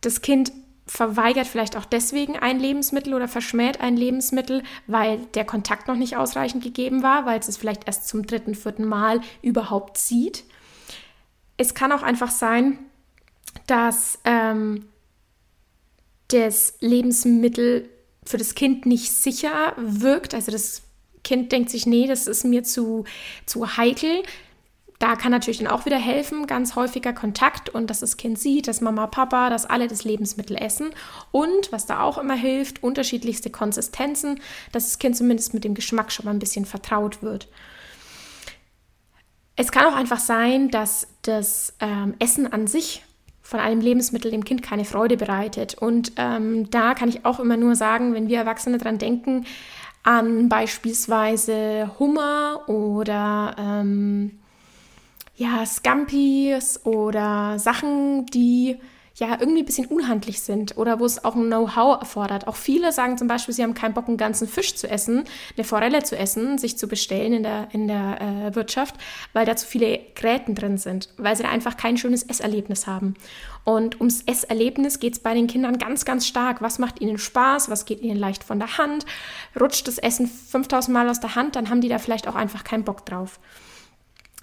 Das 0.00 0.22
Kind 0.22 0.52
verweigert 0.86 1.46
vielleicht 1.46 1.76
auch 1.76 1.84
deswegen 1.84 2.36
ein 2.36 2.58
Lebensmittel 2.58 3.14
oder 3.14 3.28
verschmäht 3.28 3.80
ein 3.80 3.96
Lebensmittel, 3.96 4.62
weil 4.86 5.18
der 5.34 5.44
Kontakt 5.44 5.88
noch 5.88 5.94
nicht 5.94 6.16
ausreichend 6.16 6.62
gegeben 6.62 7.02
war, 7.02 7.26
weil 7.26 7.38
es 7.38 7.48
es 7.48 7.56
vielleicht 7.56 7.86
erst 7.86 8.08
zum 8.08 8.26
dritten, 8.26 8.54
vierten 8.54 8.84
Mal 8.84 9.20
überhaupt 9.40 9.96
sieht. 9.96 10.44
Es 11.56 11.74
kann 11.74 11.92
auch 11.92 12.02
einfach 12.02 12.30
sein, 12.30 12.78
dass 13.66 14.18
ähm, 14.24 14.86
das 16.28 16.74
Lebensmittel 16.80 17.88
für 18.24 18.38
das 18.38 18.54
Kind 18.54 18.86
nicht 18.86 19.12
sicher 19.12 19.74
wirkt. 19.76 20.34
Also 20.34 20.50
das 20.50 20.82
Kind 21.22 21.52
denkt 21.52 21.70
sich, 21.70 21.86
nee, 21.86 22.06
das 22.06 22.26
ist 22.26 22.44
mir 22.44 22.64
zu, 22.64 23.04
zu 23.46 23.76
heikel. 23.76 24.22
Da 24.98 25.16
kann 25.16 25.32
natürlich 25.32 25.58
dann 25.58 25.66
auch 25.66 25.86
wieder 25.86 25.98
helfen, 25.98 26.46
ganz 26.46 26.76
häufiger 26.76 27.12
Kontakt 27.12 27.68
und 27.68 27.90
dass 27.90 28.00
das 28.00 28.16
Kind 28.16 28.38
sieht, 28.38 28.68
dass 28.68 28.80
Mama, 28.80 29.06
Papa, 29.06 29.50
dass 29.50 29.66
alle 29.66 29.88
das 29.88 30.04
Lebensmittel 30.04 30.56
essen. 30.56 30.90
Und 31.32 31.72
was 31.72 31.86
da 31.86 32.00
auch 32.00 32.16
immer 32.16 32.36
hilft, 32.36 32.82
unterschiedlichste 32.82 33.50
Konsistenzen, 33.50 34.40
dass 34.72 34.84
das 34.84 34.98
Kind 34.98 35.16
zumindest 35.16 35.52
mit 35.52 35.64
dem 35.64 35.74
Geschmack 35.74 36.12
schon 36.12 36.26
mal 36.26 36.30
ein 36.30 36.38
bisschen 36.38 36.64
vertraut 36.64 37.22
wird. 37.22 37.48
Es 39.56 39.72
kann 39.72 39.86
auch 39.86 39.96
einfach 39.96 40.20
sein, 40.20 40.70
dass 40.70 41.06
das 41.22 41.74
ähm, 41.80 42.14
Essen 42.18 42.52
an 42.52 42.66
sich 42.66 43.02
von 43.44 43.60
einem 43.60 43.82
Lebensmittel 43.82 44.30
dem 44.30 44.42
Kind 44.42 44.62
keine 44.62 44.86
Freude 44.86 45.18
bereitet. 45.18 45.74
Und 45.74 46.12
ähm, 46.16 46.70
da 46.70 46.94
kann 46.94 47.10
ich 47.10 47.26
auch 47.26 47.38
immer 47.38 47.58
nur 47.58 47.76
sagen, 47.76 48.14
wenn 48.14 48.26
wir 48.26 48.38
Erwachsene 48.38 48.78
dran 48.78 48.98
denken, 48.98 49.44
an 50.02 50.48
beispielsweise 50.48 51.90
Hummer 51.98 52.62
oder 52.68 53.54
ähm, 53.58 54.38
ja, 55.36 55.64
Scampis 55.66 56.80
oder 56.84 57.58
Sachen, 57.58 58.24
die 58.26 58.78
ja 59.16 59.36
irgendwie 59.38 59.60
ein 59.60 59.64
bisschen 59.64 59.86
unhandlich 59.86 60.40
sind 60.40 60.76
oder 60.76 60.98
wo 60.98 61.04
es 61.04 61.24
auch 61.24 61.36
ein 61.36 61.46
Know-how 61.46 62.00
erfordert. 62.00 62.48
Auch 62.48 62.56
viele 62.56 62.92
sagen 62.92 63.16
zum 63.16 63.28
Beispiel, 63.28 63.54
sie 63.54 63.62
haben 63.62 63.74
keinen 63.74 63.94
Bock, 63.94 64.08
einen 64.08 64.16
ganzen 64.16 64.48
Fisch 64.48 64.74
zu 64.74 64.90
essen, 64.90 65.24
eine 65.56 65.64
Forelle 65.64 66.02
zu 66.02 66.16
essen, 66.18 66.58
sich 66.58 66.76
zu 66.76 66.88
bestellen 66.88 67.32
in 67.32 67.42
der, 67.44 67.68
in 67.70 67.86
der 67.86 68.20
äh, 68.20 68.54
Wirtschaft, 68.56 68.96
weil 69.32 69.46
da 69.46 69.54
zu 69.54 69.66
viele 69.66 70.00
Gräten 70.16 70.56
drin 70.56 70.78
sind, 70.78 71.10
weil 71.16 71.36
sie 71.36 71.44
da 71.44 71.50
einfach 71.50 71.76
kein 71.76 71.96
schönes 71.96 72.24
Esserlebnis 72.24 72.88
haben. 72.88 73.14
Und 73.62 74.00
ums 74.00 74.22
Esserlebnis 74.22 74.98
geht 74.98 75.14
es 75.14 75.18
bei 75.20 75.32
den 75.32 75.46
Kindern 75.46 75.78
ganz, 75.78 76.04
ganz 76.04 76.26
stark. 76.26 76.60
Was 76.60 76.78
macht 76.78 77.00
ihnen 77.00 77.16
Spaß? 77.16 77.70
Was 77.70 77.84
geht 77.84 78.00
ihnen 78.00 78.18
leicht 78.18 78.42
von 78.42 78.58
der 78.58 78.78
Hand? 78.78 79.06
Rutscht 79.58 79.86
das 79.86 79.98
Essen 79.98 80.26
5000 80.26 80.92
Mal 80.92 81.08
aus 81.08 81.20
der 81.20 81.34
Hand, 81.36 81.56
dann 81.56 81.70
haben 81.70 81.80
die 81.80 81.88
da 81.88 81.98
vielleicht 81.98 82.26
auch 82.26 82.34
einfach 82.34 82.64
keinen 82.64 82.84
Bock 82.84 83.06
drauf. 83.06 83.38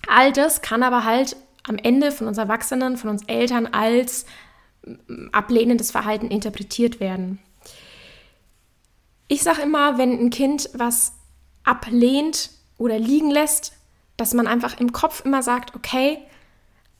All 0.07 0.31
das 0.31 0.61
kann 0.61 0.81
aber 0.81 1.03
halt 1.03 1.35
am 1.67 1.77
Ende 1.77 2.11
von 2.11 2.27
uns 2.27 2.37
Erwachsenen, 2.37 2.97
von 2.97 3.09
uns 3.09 3.23
Eltern 3.27 3.67
als 3.67 4.25
ablehnendes 5.31 5.91
Verhalten 5.91 6.27
interpretiert 6.27 6.99
werden. 6.99 7.39
Ich 9.27 9.43
sage 9.43 9.61
immer, 9.61 9.97
wenn 9.97 10.11
ein 10.11 10.29
Kind 10.29 10.69
was 10.73 11.13
ablehnt 11.63 12.49
oder 12.77 12.99
liegen 12.99 13.29
lässt, 13.29 13.73
dass 14.17 14.33
man 14.33 14.47
einfach 14.47 14.79
im 14.79 14.91
Kopf 14.91 15.23
immer 15.23 15.43
sagt, 15.43 15.75
okay, 15.75 16.19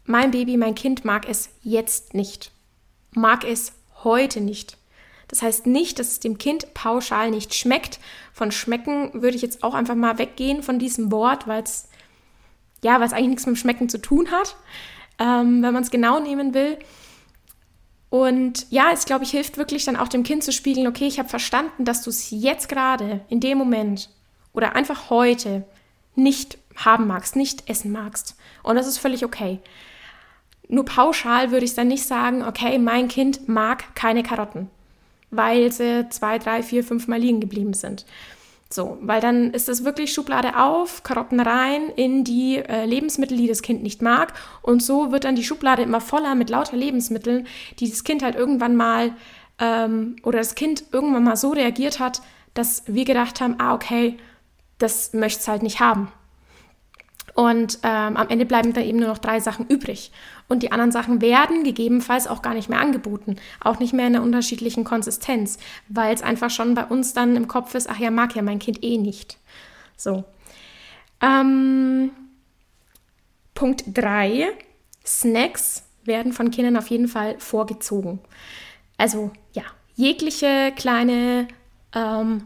mein 0.06 0.32
Baby, 0.32 0.58
mein 0.58 0.76
Kind 0.76 1.06
mag 1.06 1.28
es 1.28 1.50
jetzt 1.62 2.14
nicht, 2.14 2.52
mag 3.12 3.44
es 3.44 3.74
heute 4.04 4.42
nicht. 4.42 4.78
Das 5.28 5.42
heißt 5.42 5.66
nicht, 5.66 5.98
dass 6.00 6.10
es 6.10 6.20
dem 6.20 6.38
Kind 6.38 6.74
pauschal 6.74 7.32
nicht 7.32 7.54
schmeckt. 7.54 8.00
Von 8.34 8.52
schmecken 8.52 9.22
würde 9.22 9.36
ich 9.36 9.42
jetzt 9.42 9.64
auch 9.64 9.74
einfach 9.74 9.96
mal 9.96 10.18
weggehen 10.18 10.62
von 10.62 10.78
diesem 10.78 11.12
Wort, 11.12 11.48
weil 11.48 11.64
es 11.64 11.88
ja, 12.84 13.00
was 13.00 13.14
eigentlich 13.14 13.30
nichts 13.30 13.46
mit 13.46 13.56
dem 13.56 13.60
Schmecken 13.60 13.90
zu 13.90 14.00
tun 14.00 14.32
hat, 14.32 14.56
ähm, 15.20 15.62
wenn 15.62 15.74
man 15.74 15.84
es 15.84 15.92
genau 15.92 16.20
nehmen 16.20 16.54
will. 16.54 16.78
Und 18.12 18.68
ja, 18.70 18.92
es 18.92 19.06
glaube 19.06 19.24
ich 19.24 19.32
hilft 19.32 19.58
wirklich 19.58 19.86
dann 19.86 19.96
auch 19.96 20.10
dem 20.10 20.24
Kind 20.24 20.44
zu 20.44 20.52
spiegeln, 20.52 20.86
okay, 20.86 21.08
ich 21.08 21.18
habe 21.18 21.30
verstanden, 21.30 21.86
dass 21.86 22.04
du 22.04 22.10
es 22.10 22.30
jetzt 22.30 22.68
gerade 22.68 23.22
in 23.30 23.40
dem 23.40 23.58
Moment 23.58 24.10
oder 24.52 24.76
einfach 24.76 25.10
heute 25.10 25.64
nicht 26.14 26.58
haben 26.76 27.08
magst, 27.08 27.38
nicht 27.38 27.70
essen 27.70 27.90
magst. 27.90 28.36
Und 28.64 28.76
das 28.76 28.86
ist 28.86 28.98
völlig 28.98 29.24
okay. 29.24 29.60
Nur 30.68 30.84
pauschal 30.84 31.52
würde 31.52 31.64
ich 31.64 31.74
dann 31.74 31.88
nicht 31.88 32.04
sagen, 32.04 32.44
okay, 32.44 32.78
mein 32.80 33.08
Kind 33.08 33.48
mag 33.48 33.96
keine 33.96 34.24
Karotten, 34.24 34.70
weil 35.30 35.72
sie 35.72 36.10
zwei, 36.10 36.38
drei, 36.38 36.64
vier, 36.64 36.84
fünf 36.84 37.08
Mal 37.08 37.20
liegen 37.20 37.40
geblieben 37.40 37.74
sind. 37.74 38.06
So, 38.74 38.98
weil 39.02 39.20
dann 39.20 39.52
ist 39.52 39.68
es 39.68 39.84
wirklich 39.84 40.14
Schublade 40.14 40.58
auf, 40.58 41.04
Karotten 41.04 41.42
rein 41.42 41.90
in 41.96 42.24
die 42.24 42.58
äh, 42.58 42.86
Lebensmittel, 42.86 43.38
die 43.38 43.48
das 43.48 43.62
Kind 43.62 43.84
nicht 43.84 44.02
mag. 44.02 44.34
Und 44.62 44.82
so 44.82 45.12
wird 45.12 45.26
dann 45.26 45.36
die 45.36 45.44
Schublade 45.44 45.82
immer 45.82 46.00
voller 46.00 46.36
mit 46.36 46.50
lauter 46.50 46.78
Lebensmitteln, 46.78 47.48
die 47.80 47.90
das 47.90 48.04
Kind 48.04 48.24
halt 48.24 48.36
irgendwann 48.36 48.76
mal 48.78 49.14
ähm, 49.60 50.16
oder 50.24 50.40
das 50.40 50.56
Kind 50.56 50.86
irgendwann 50.92 51.24
mal 51.26 51.36
so 51.36 51.50
reagiert 51.50 52.00
hat, 52.00 52.22
dass 52.54 52.84
wir 52.88 53.06
gedacht 53.06 53.42
haben, 53.42 53.56
ah, 53.60 53.74
okay, 53.74 54.18
das 54.78 55.14
möchte 55.14 55.42
es 55.42 55.48
halt 55.48 55.64
nicht 55.64 55.80
haben. 55.80 56.12
Und 57.34 57.80
ähm, 57.84 58.18
am 58.18 58.30
Ende 58.30 58.46
bleiben 58.46 58.74
da 58.74 58.82
eben 58.82 59.00
nur 59.00 59.08
noch 59.08 59.18
drei 59.18 59.40
Sachen 59.40 59.68
übrig. 59.68 60.12
Und 60.48 60.64
die 60.64 60.72
anderen 60.72 60.92
Sachen 60.92 61.22
werden 61.22 61.64
gegebenenfalls 61.64 62.28
auch 62.28 62.42
gar 62.42 62.54
nicht 62.54 62.70
mehr 62.70 62.80
angeboten. 62.80 63.38
Auch 63.62 63.80
nicht 63.80 63.94
mehr 63.94 64.08
in 64.08 64.16
einer 64.16 64.24
unterschiedlichen 64.24 64.84
Konsistenz, 64.84 65.58
weil 65.88 66.14
es 66.14 66.24
einfach 66.24 66.50
schon 66.50 66.76
bei 66.76 66.86
uns 66.86 67.14
dann 67.14 67.36
im 67.36 67.48
Kopf 67.48 67.74
ist, 67.76 67.90
ach 67.90 68.00
ja, 68.00 68.12
mag 68.12 68.36
ja 68.36 68.42
mein 68.42 68.60
Kind 68.60 68.84
eh 68.84 68.98
nicht. 68.98 69.38
So. 69.96 70.26
Ähm, 71.22 72.12
Punkt 73.54 73.84
3. 73.94 74.48
Snacks 75.06 75.84
werden 76.04 76.34
von 76.34 76.52
Kindern 76.52 76.78
auf 76.78 76.88
jeden 76.88 77.08
Fall 77.08 77.36
vorgezogen. 77.40 78.20
Also 78.98 79.32
ja, 79.54 79.64
jegliche 79.96 80.74
kleine 80.76 81.48
ähm, 81.94 82.44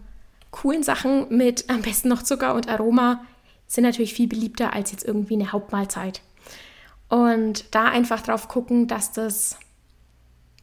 coolen 0.52 0.84
Sachen 0.84 1.36
mit 1.36 1.70
am 1.70 1.82
besten 1.82 2.10
noch 2.10 2.24
Zucker 2.24 2.54
und 2.54 2.70
Aroma 2.70 3.26
sind 3.68 3.84
natürlich 3.84 4.14
viel 4.14 4.28
beliebter 4.28 4.74
als 4.74 4.92
jetzt 4.92 5.06
irgendwie 5.06 5.36
eine 5.36 5.52
Hauptmahlzeit. 5.52 6.22
Und 7.10 7.74
da 7.74 7.86
einfach 7.86 8.22
drauf 8.22 8.48
gucken, 8.48 8.88
dass 8.88 9.12
das, 9.12 9.58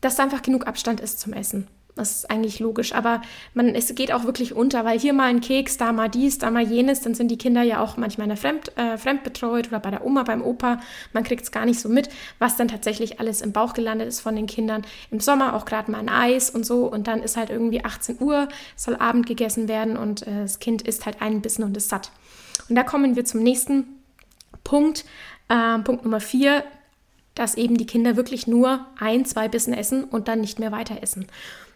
dass 0.01 0.17
da 0.17 0.25
einfach 0.25 0.43
genug 0.43 0.67
Abstand 0.67 1.01
ist 1.01 1.21
zum 1.21 1.33
Essen. 1.33 1.69
Das 1.95 2.11
ist 2.13 2.31
eigentlich 2.31 2.59
logisch, 2.59 2.95
aber 2.95 3.21
man, 3.53 3.75
es 3.75 3.95
geht 3.95 4.13
auch 4.13 4.25
wirklich 4.25 4.55
unter, 4.55 4.87
weil 4.87 4.99
hier 4.99 5.13
mal 5.13 5.27
ein 5.27 5.43
Keks, 5.43 5.77
da 5.77 5.93
mal 5.93 6.09
dies, 6.09 6.39
da 6.39 6.51
mal 6.51 6.63
jenes, 6.63 7.03
dann 7.03 7.15
sind 7.15 7.31
die 7.31 7.37
Kinder 7.37 7.63
ja 7.63 7.81
auch 7.81 7.99
manchmal 7.99 8.25
in 8.25 8.31
der 8.31 8.39
Fremd, 8.39 8.77
äh, 8.79 8.97
fremdbetreut 8.97 9.69
oder 9.69 9.79
bei 9.79 9.91
der 9.91 10.07
Oma, 10.07 10.23
beim 10.23 10.43
Opa. 10.43 10.81
Man 11.13 11.23
kriegt 11.23 11.43
es 11.43 11.53
gar 11.53 11.67
nicht 11.67 11.81
so 11.81 11.91
mit, 11.91 12.09
was 12.39 12.57
dann 12.57 12.69
tatsächlich 12.69 13.21
alles 13.21 13.43
im 13.43 13.53
Bauch 13.53 13.75
gelandet 13.75 14.09
ist 14.09 14.21
von 14.21 14.35
den 14.35 14.47
Kindern. 14.47 14.87
Im 15.11 15.21
Sommer 15.21 15.55
auch 15.55 15.67
gerade 15.67 15.91
mal 15.91 15.99
ein 15.99 16.09
Eis 16.09 16.49
und 16.49 16.65
so 16.65 16.87
und 16.87 17.09
dann 17.09 17.23
ist 17.23 17.37
halt 17.37 17.51
irgendwie 17.51 17.85
18 17.85 18.23
Uhr, 18.23 18.49
soll 18.75 18.97
Abend 18.97 19.27
gegessen 19.27 19.69
werden 19.69 19.99
und 19.99 20.27
äh, 20.27 20.43
das 20.43 20.61
Kind 20.61 20.81
isst 20.81 21.05
halt 21.05 21.21
einen 21.21 21.43
Bissen 21.43 21.63
und 21.63 21.77
ist 21.77 21.91
satt. 21.91 22.11
Und 22.69 22.77
da 22.77 22.83
kommen 22.83 23.17
wir 23.17 23.25
zum 23.25 23.43
nächsten 23.43 23.85
Punkt. 24.65 25.05
Äh, 25.49 25.79
Punkt 25.81 26.05
Nummer 26.05 26.21
vier, 26.21 26.65
dass 27.35 27.57
eben 27.57 27.77
die 27.77 27.87
Kinder 27.87 28.17
wirklich 28.17 28.47
nur 28.47 28.87
ein, 28.99 29.25
zwei 29.25 29.49
Bissen 29.49 29.73
essen 29.73 30.05
und 30.05 30.29
dann 30.29 30.41
nicht 30.41 30.59
mehr 30.59 30.73
weiter 30.73 31.03
essen. 31.03 31.27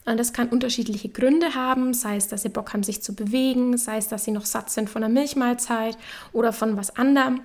Und 0.04 0.18
das 0.18 0.32
kann 0.32 0.48
unterschiedliche 0.50 1.08
Gründe 1.08 1.54
haben, 1.54 1.92
sei 1.92 2.16
es, 2.16 2.28
dass 2.28 2.42
sie 2.42 2.48
Bock 2.48 2.72
haben, 2.72 2.84
sich 2.84 3.02
zu 3.02 3.14
bewegen, 3.14 3.76
sei 3.76 3.96
es, 3.96 4.06
dass 4.06 4.24
sie 4.24 4.30
noch 4.30 4.44
satt 4.44 4.70
sind 4.70 4.88
von 4.88 5.02
der 5.02 5.08
Milchmahlzeit 5.08 5.98
oder 6.32 6.52
von 6.52 6.76
was 6.76 6.94
anderem 6.96 7.40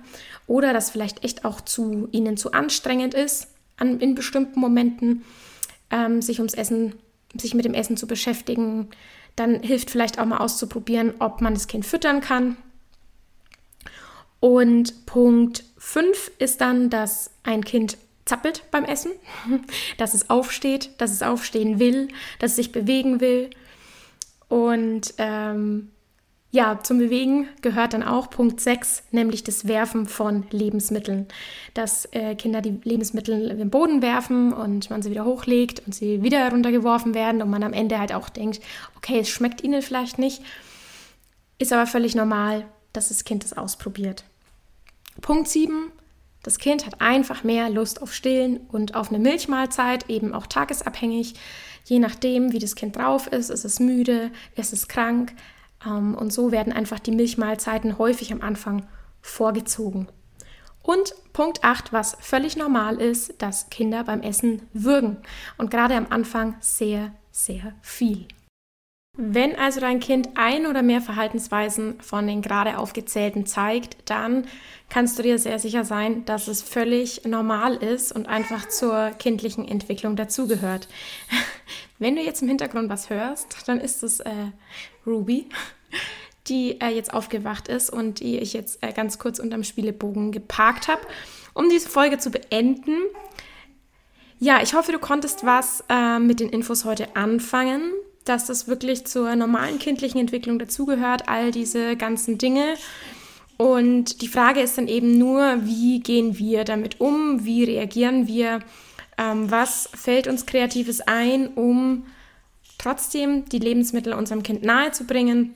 oder 0.46 0.72
dass 0.72 0.90
vielleicht 0.90 1.24
echt 1.24 1.44
auch 1.44 1.60
zu 1.60 2.08
ihnen 2.12 2.36
zu 2.36 2.52
anstrengend 2.52 3.14
ist, 3.14 3.48
an, 3.78 3.98
in 3.98 4.14
bestimmten 4.14 4.60
Momenten 4.60 5.24
ähm, 5.90 6.22
sich 6.22 6.38
ums 6.38 6.54
Essen, 6.54 6.94
sich 7.34 7.54
mit 7.54 7.64
dem 7.64 7.74
Essen 7.74 7.96
zu 7.96 8.06
beschäftigen. 8.06 8.90
Dann 9.34 9.60
hilft 9.60 9.90
vielleicht 9.90 10.20
auch 10.20 10.26
mal 10.26 10.38
auszuprobieren, 10.38 11.14
ob 11.18 11.40
man 11.40 11.54
das 11.54 11.66
Kind 11.66 11.84
füttern 11.84 12.20
kann 12.20 12.56
und 14.42 15.06
Punkt 15.06 15.62
5 15.78 16.32
ist 16.40 16.60
dann, 16.60 16.90
dass 16.90 17.30
ein 17.44 17.64
Kind 17.64 17.96
zappelt 18.24 18.64
beim 18.72 18.84
Essen, 18.84 19.12
dass 19.98 20.14
es 20.14 20.30
aufsteht, 20.30 20.90
dass 20.98 21.12
es 21.12 21.22
aufstehen 21.22 21.78
will, 21.78 22.08
dass 22.40 22.50
es 22.50 22.56
sich 22.56 22.72
bewegen 22.72 23.20
will. 23.20 23.50
Und 24.48 25.14
ähm, 25.18 25.92
ja, 26.50 26.80
zum 26.82 26.98
Bewegen 26.98 27.46
gehört 27.60 27.92
dann 27.92 28.02
auch 28.02 28.30
Punkt 28.30 28.60
6, 28.60 29.04
nämlich 29.12 29.44
das 29.44 29.68
Werfen 29.68 30.06
von 30.06 30.44
Lebensmitteln. 30.50 31.28
Dass 31.74 32.06
äh, 32.06 32.34
Kinder 32.34 32.62
die 32.62 32.80
Lebensmittel 32.82 33.48
in 33.48 33.58
den 33.58 33.70
Boden 33.70 34.02
werfen 34.02 34.52
und 34.52 34.90
man 34.90 35.02
sie 35.02 35.12
wieder 35.12 35.24
hochlegt 35.24 35.86
und 35.86 35.94
sie 35.94 36.24
wieder 36.24 36.40
heruntergeworfen 36.40 37.14
werden 37.14 37.42
und 37.42 37.48
man 37.48 37.62
am 37.62 37.72
Ende 37.72 38.00
halt 38.00 38.12
auch 38.12 38.28
denkt, 38.28 38.60
okay, 38.96 39.20
es 39.20 39.28
schmeckt 39.28 39.62
ihnen 39.62 39.82
vielleicht 39.82 40.18
nicht. 40.18 40.42
Ist 41.60 41.72
aber 41.72 41.86
völlig 41.86 42.16
normal, 42.16 42.64
dass 42.92 43.10
das 43.10 43.22
Kind 43.22 43.44
es 43.44 43.56
ausprobiert. 43.56 44.24
Punkt 45.20 45.48
7. 45.48 45.92
Das 46.42 46.58
Kind 46.58 46.86
hat 46.86 47.00
einfach 47.00 47.44
mehr 47.44 47.70
Lust 47.70 48.02
auf 48.02 48.12
Stillen 48.12 48.58
und 48.68 48.94
auf 48.94 49.10
eine 49.10 49.18
Milchmahlzeit, 49.20 50.08
eben 50.10 50.34
auch 50.34 50.46
tagesabhängig. 50.46 51.34
Je 51.84 51.98
nachdem, 51.98 52.52
wie 52.52 52.58
das 52.58 52.74
Kind 52.74 52.96
drauf 52.96 53.26
ist, 53.28 53.50
ist 53.50 53.64
es 53.64 53.78
müde, 53.78 54.30
ist 54.56 54.72
es 54.72 54.88
krank. 54.88 55.32
Ähm, 55.86 56.14
und 56.14 56.32
so 56.32 56.50
werden 56.50 56.72
einfach 56.72 56.98
die 56.98 57.12
Milchmahlzeiten 57.12 57.98
häufig 57.98 58.32
am 58.32 58.40
Anfang 58.40 58.86
vorgezogen. 59.20 60.08
Und 60.82 61.14
Punkt 61.32 61.62
8, 61.62 61.92
was 61.92 62.16
völlig 62.20 62.56
normal 62.56 63.00
ist, 63.00 63.40
dass 63.40 63.70
Kinder 63.70 64.02
beim 64.02 64.20
Essen 64.20 64.62
würgen. 64.72 65.18
Und 65.58 65.70
gerade 65.70 65.94
am 65.94 66.08
Anfang 66.10 66.56
sehr, 66.60 67.12
sehr 67.30 67.74
viel. 67.82 68.26
Wenn 69.18 69.56
also 69.56 69.78
dein 69.78 70.00
Kind 70.00 70.30
ein 70.36 70.66
oder 70.66 70.80
mehr 70.80 71.02
Verhaltensweisen 71.02 72.00
von 72.00 72.26
den 72.26 72.40
gerade 72.40 72.78
aufgezählten 72.78 73.44
zeigt, 73.44 73.96
dann 74.06 74.46
kannst 74.88 75.18
du 75.18 75.22
dir 75.22 75.38
sehr 75.38 75.58
sicher 75.58 75.84
sein, 75.84 76.24
dass 76.24 76.48
es 76.48 76.62
völlig 76.62 77.26
normal 77.26 77.76
ist 77.76 78.12
und 78.12 78.26
einfach 78.26 78.70
zur 78.70 79.10
kindlichen 79.10 79.68
Entwicklung 79.68 80.16
dazugehört. 80.16 80.88
Wenn 81.98 82.16
du 82.16 82.22
jetzt 82.22 82.40
im 82.40 82.48
Hintergrund 82.48 82.88
was 82.88 83.10
hörst, 83.10 83.68
dann 83.68 83.80
ist 83.80 84.02
es 84.02 84.20
äh, 84.20 84.32
Ruby, 85.06 85.46
die 86.46 86.80
äh, 86.80 86.88
jetzt 86.88 87.12
aufgewacht 87.12 87.68
ist 87.68 87.90
und 87.90 88.20
die 88.20 88.38
ich 88.38 88.54
jetzt 88.54 88.82
äh, 88.82 88.94
ganz 88.94 89.18
kurz 89.18 89.38
unterm 89.38 89.62
Spielebogen 89.62 90.32
geparkt 90.32 90.88
habe, 90.88 91.02
um 91.52 91.68
diese 91.68 91.90
Folge 91.90 92.16
zu 92.16 92.30
beenden. 92.30 92.96
Ja, 94.38 94.62
ich 94.62 94.72
hoffe, 94.72 94.90
du 94.90 94.98
konntest 94.98 95.44
was 95.44 95.84
äh, 95.90 96.18
mit 96.18 96.40
den 96.40 96.48
Infos 96.48 96.86
heute 96.86 97.14
anfangen 97.14 97.92
dass 98.24 98.46
das 98.46 98.68
wirklich 98.68 99.04
zur 99.04 99.34
normalen 99.36 99.78
kindlichen 99.78 100.20
Entwicklung 100.20 100.58
dazugehört, 100.58 101.28
all 101.28 101.50
diese 101.50 101.96
ganzen 101.96 102.38
Dinge. 102.38 102.74
Und 103.56 104.22
die 104.22 104.28
Frage 104.28 104.60
ist 104.60 104.78
dann 104.78 104.88
eben 104.88 105.18
nur, 105.18 105.64
wie 105.64 106.00
gehen 106.00 106.38
wir 106.38 106.64
damit 106.64 107.00
um, 107.00 107.44
wie 107.44 107.64
reagieren 107.64 108.26
wir, 108.26 108.60
ähm, 109.18 109.50
was 109.50 109.88
fällt 109.94 110.26
uns 110.26 110.46
Kreatives 110.46 111.00
ein, 111.02 111.48
um 111.48 112.06
trotzdem 112.78 113.44
die 113.48 113.58
Lebensmittel 113.58 114.12
unserem 114.12 114.42
Kind 114.42 114.62
nahezubringen 114.64 115.54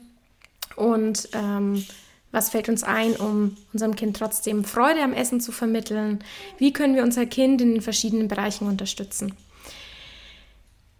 Und 0.75 1.29
ähm, 1.33 1.83
was 2.31 2.49
fällt 2.49 2.69
uns 2.69 2.83
ein, 2.83 3.15
um 3.15 3.57
unserem 3.73 3.95
Kind 3.95 4.15
trotzdem 4.17 4.63
Freude 4.63 5.01
am 5.01 5.13
Essen 5.13 5.41
zu 5.41 5.51
vermitteln? 5.51 6.23
Wie 6.57 6.71
können 6.71 6.95
wir 6.95 7.03
unser 7.03 7.25
Kind 7.25 7.61
in 7.61 7.73
den 7.73 7.81
verschiedenen 7.81 8.27
Bereichen 8.27 8.67
unterstützen? 8.67 9.33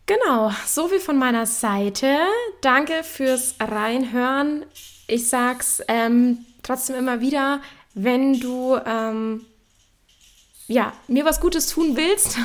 Genau, 0.08 0.52
so 0.66 0.88
viel 0.88 1.02
von 1.02 1.18
meiner 1.18 1.46
Seite. 1.46 2.18
Danke 2.62 3.04
fürs 3.04 3.56
Reinhören. 3.60 4.66
Ich 5.06 5.28
sag's 5.28 5.84
ähm, 5.90 6.46
trotzdem 6.64 6.96
immer 6.96 7.20
wieder, 7.20 7.62
wenn 7.94 8.40
du 8.40 8.78
ähm, 8.86 9.46
ja, 10.68 10.94
mir 11.10 11.26
was 11.26 11.42
Gutes 11.42 11.68
tun 11.68 11.98
willst, 11.98 12.38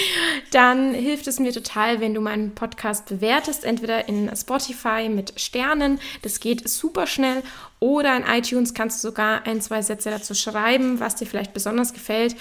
dann 0.50 0.94
hilft 0.94 1.26
es 1.26 1.38
mir 1.38 1.52
total, 1.52 2.00
wenn 2.00 2.14
du 2.14 2.22
meinen 2.22 2.54
Podcast 2.54 3.06
bewertest, 3.06 3.64
entweder 3.64 4.08
in 4.08 4.34
Spotify 4.34 5.10
mit 5.10 5.38
Sternen, 5.38 6.00
das 6.22 6.40
geht 6.40 6.66
super 6.66 7.06
schnell, 7.06 7.42
oder 7.80 8.16
in 8.16 8.24
iTunes 8.24 8.72
kannst 8.72 9.04
du 9.04 9.08
sogar 9.08 9.46
ein, 9.46 9.60
zwei 9.60 9.82
Sätze 9.82 10.08
dazu 10.08 10.34
schreiben, 10.34 11.00
was 11.00 11.16
dir 11.16 11.26
vielleicht 11.26 11.52
besonders 11.52 11.92
gefällt. 11.92 12.34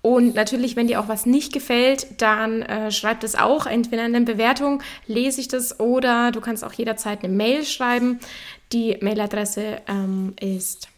Und 0.00 0.34
natürlich, 0.34 0.76
wenn 0.76 0.86
dir 0.86 1.00
auch 1.00 1.08
was 1.08 1.26
nicht 1.26 1.52
gefällt, 1.52 2.20
dann 2.20 2.62
äh, 2.62 2.90
schreib 2.92 3.20
das 3.20 3.34
auch. 3.34 3.66
Entweder 3.66 4.06
in 4.06 4.12
der 4.12 4.20
Bewertung 4.20 4.82
lese 5.06 5.40
ich 5.40 5.48
das 5.48 5.80
oder 5.80 6.30
du 6.30 6.40
kannst 6.40 6.64
auch 6.64 6.72
jederzeit 6.72 7.24
eine 7.24 7.32
Mail 7.32 7.64
schreiben. 7.64 8.20
Die 8.72 8.96
Mailadresse 9.00 9.80
ähm, 9.88 10.34
ist 10.40 10.88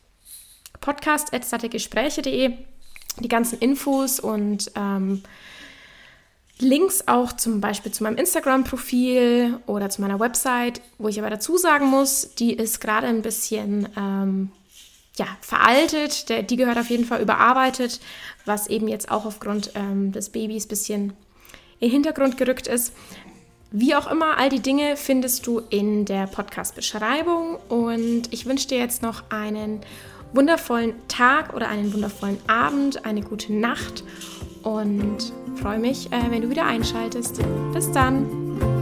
podcast.sattegespräche.de 0.80 2.52
die 3.18 3.28
ganzen 3.28 3.58
Infos 3.58 4.20
und 4.20 4.70
ähm, 4.76 5.22
Links 6.58 7.08
auch 7.08 7.32
zum 7.32 7.60
Beispiel 7.60 7.90
zu 7.90 8.02
meinem 8.02 8.18
Instagram-Profil 8.18 9.58
oder 9.66 9.88
zu 9.88 10.02
meiner 10.02 10.20
Website, 10.20 10.82
wo 10.98 11.08
ich 11.08 11.18
aber 11.18 11.30
dazu 11.30 11.56
sagen 11.56 11.86
muss, 11.86 12.34
die 12.34 12.52
ist 12.52 12.80
gerade 12.80 13.06
ein 13.06 13.22
bisschen 13.22 13.88
ähm, 13.96 14.52
ja, 15.16 15.26
veraltet. 15.40 16.28
Der, 16.28 16.42
die 16.42 16.56
gehört 16.56 16.78
auf 16.78 16.90
jeden 16.90 17.04
Fall 17.04 17.22
überarbeitet, 17.22 18.00
was 18.44 18.66
eben 18.66 18.88
jetzt 18.88 19.10
auch 19.10 19.26
aufgrund 19.26 19.72
ähm, 19.74 20.12
des 20.12 20.30
Babys 20.30 20.66
ein 20.66 20.68
bisschen 20.68 21.12
in 21.78 21.88
den 21.88 21.90
Hintergrund 21.90 22.36
gerückt 22.36 22.66
ist. 22.66 22.92
Wie 23.72 23.94
auch 23.94 24.10
immer, 24.10 24.36
all 24.36 24.48
die 24.48 24.60
Dinge 24.60 24.96
findest 24.96 25.46
du 25.46 25.60
in 25.70 26.04
der 26.04 26.26
Podcast-Beschreibung 26.26 27.56
und 27.68 28.22
ich 28.32 28.46
wünsche 28.46 28.66
dir 28.66 28.78
jetzt 28.78 29.02
noch 29.02 29.22
einen 29.30 29.80
wundervollen 30.32 30.94
Tag 31.08 31.54
oder 31.54 31.68
einen 31.68 31.92
wundervollen 31.92 32.38
Abend, 32.48 33.04
eine 33.04 33.22
gute 33.22 33.52
Nacht 33.52 34.04
und 34.62 35.32
freue 35.56 35.78
mich, 35.78 36.12
äh, 36.12 36.30
wenn 36.30 36.42
du 36.42 36.50
wieder 36.50 36.66
einschaltest. 36.66 37.40
Bis 37.72 37.90
dann! 37.92 38.79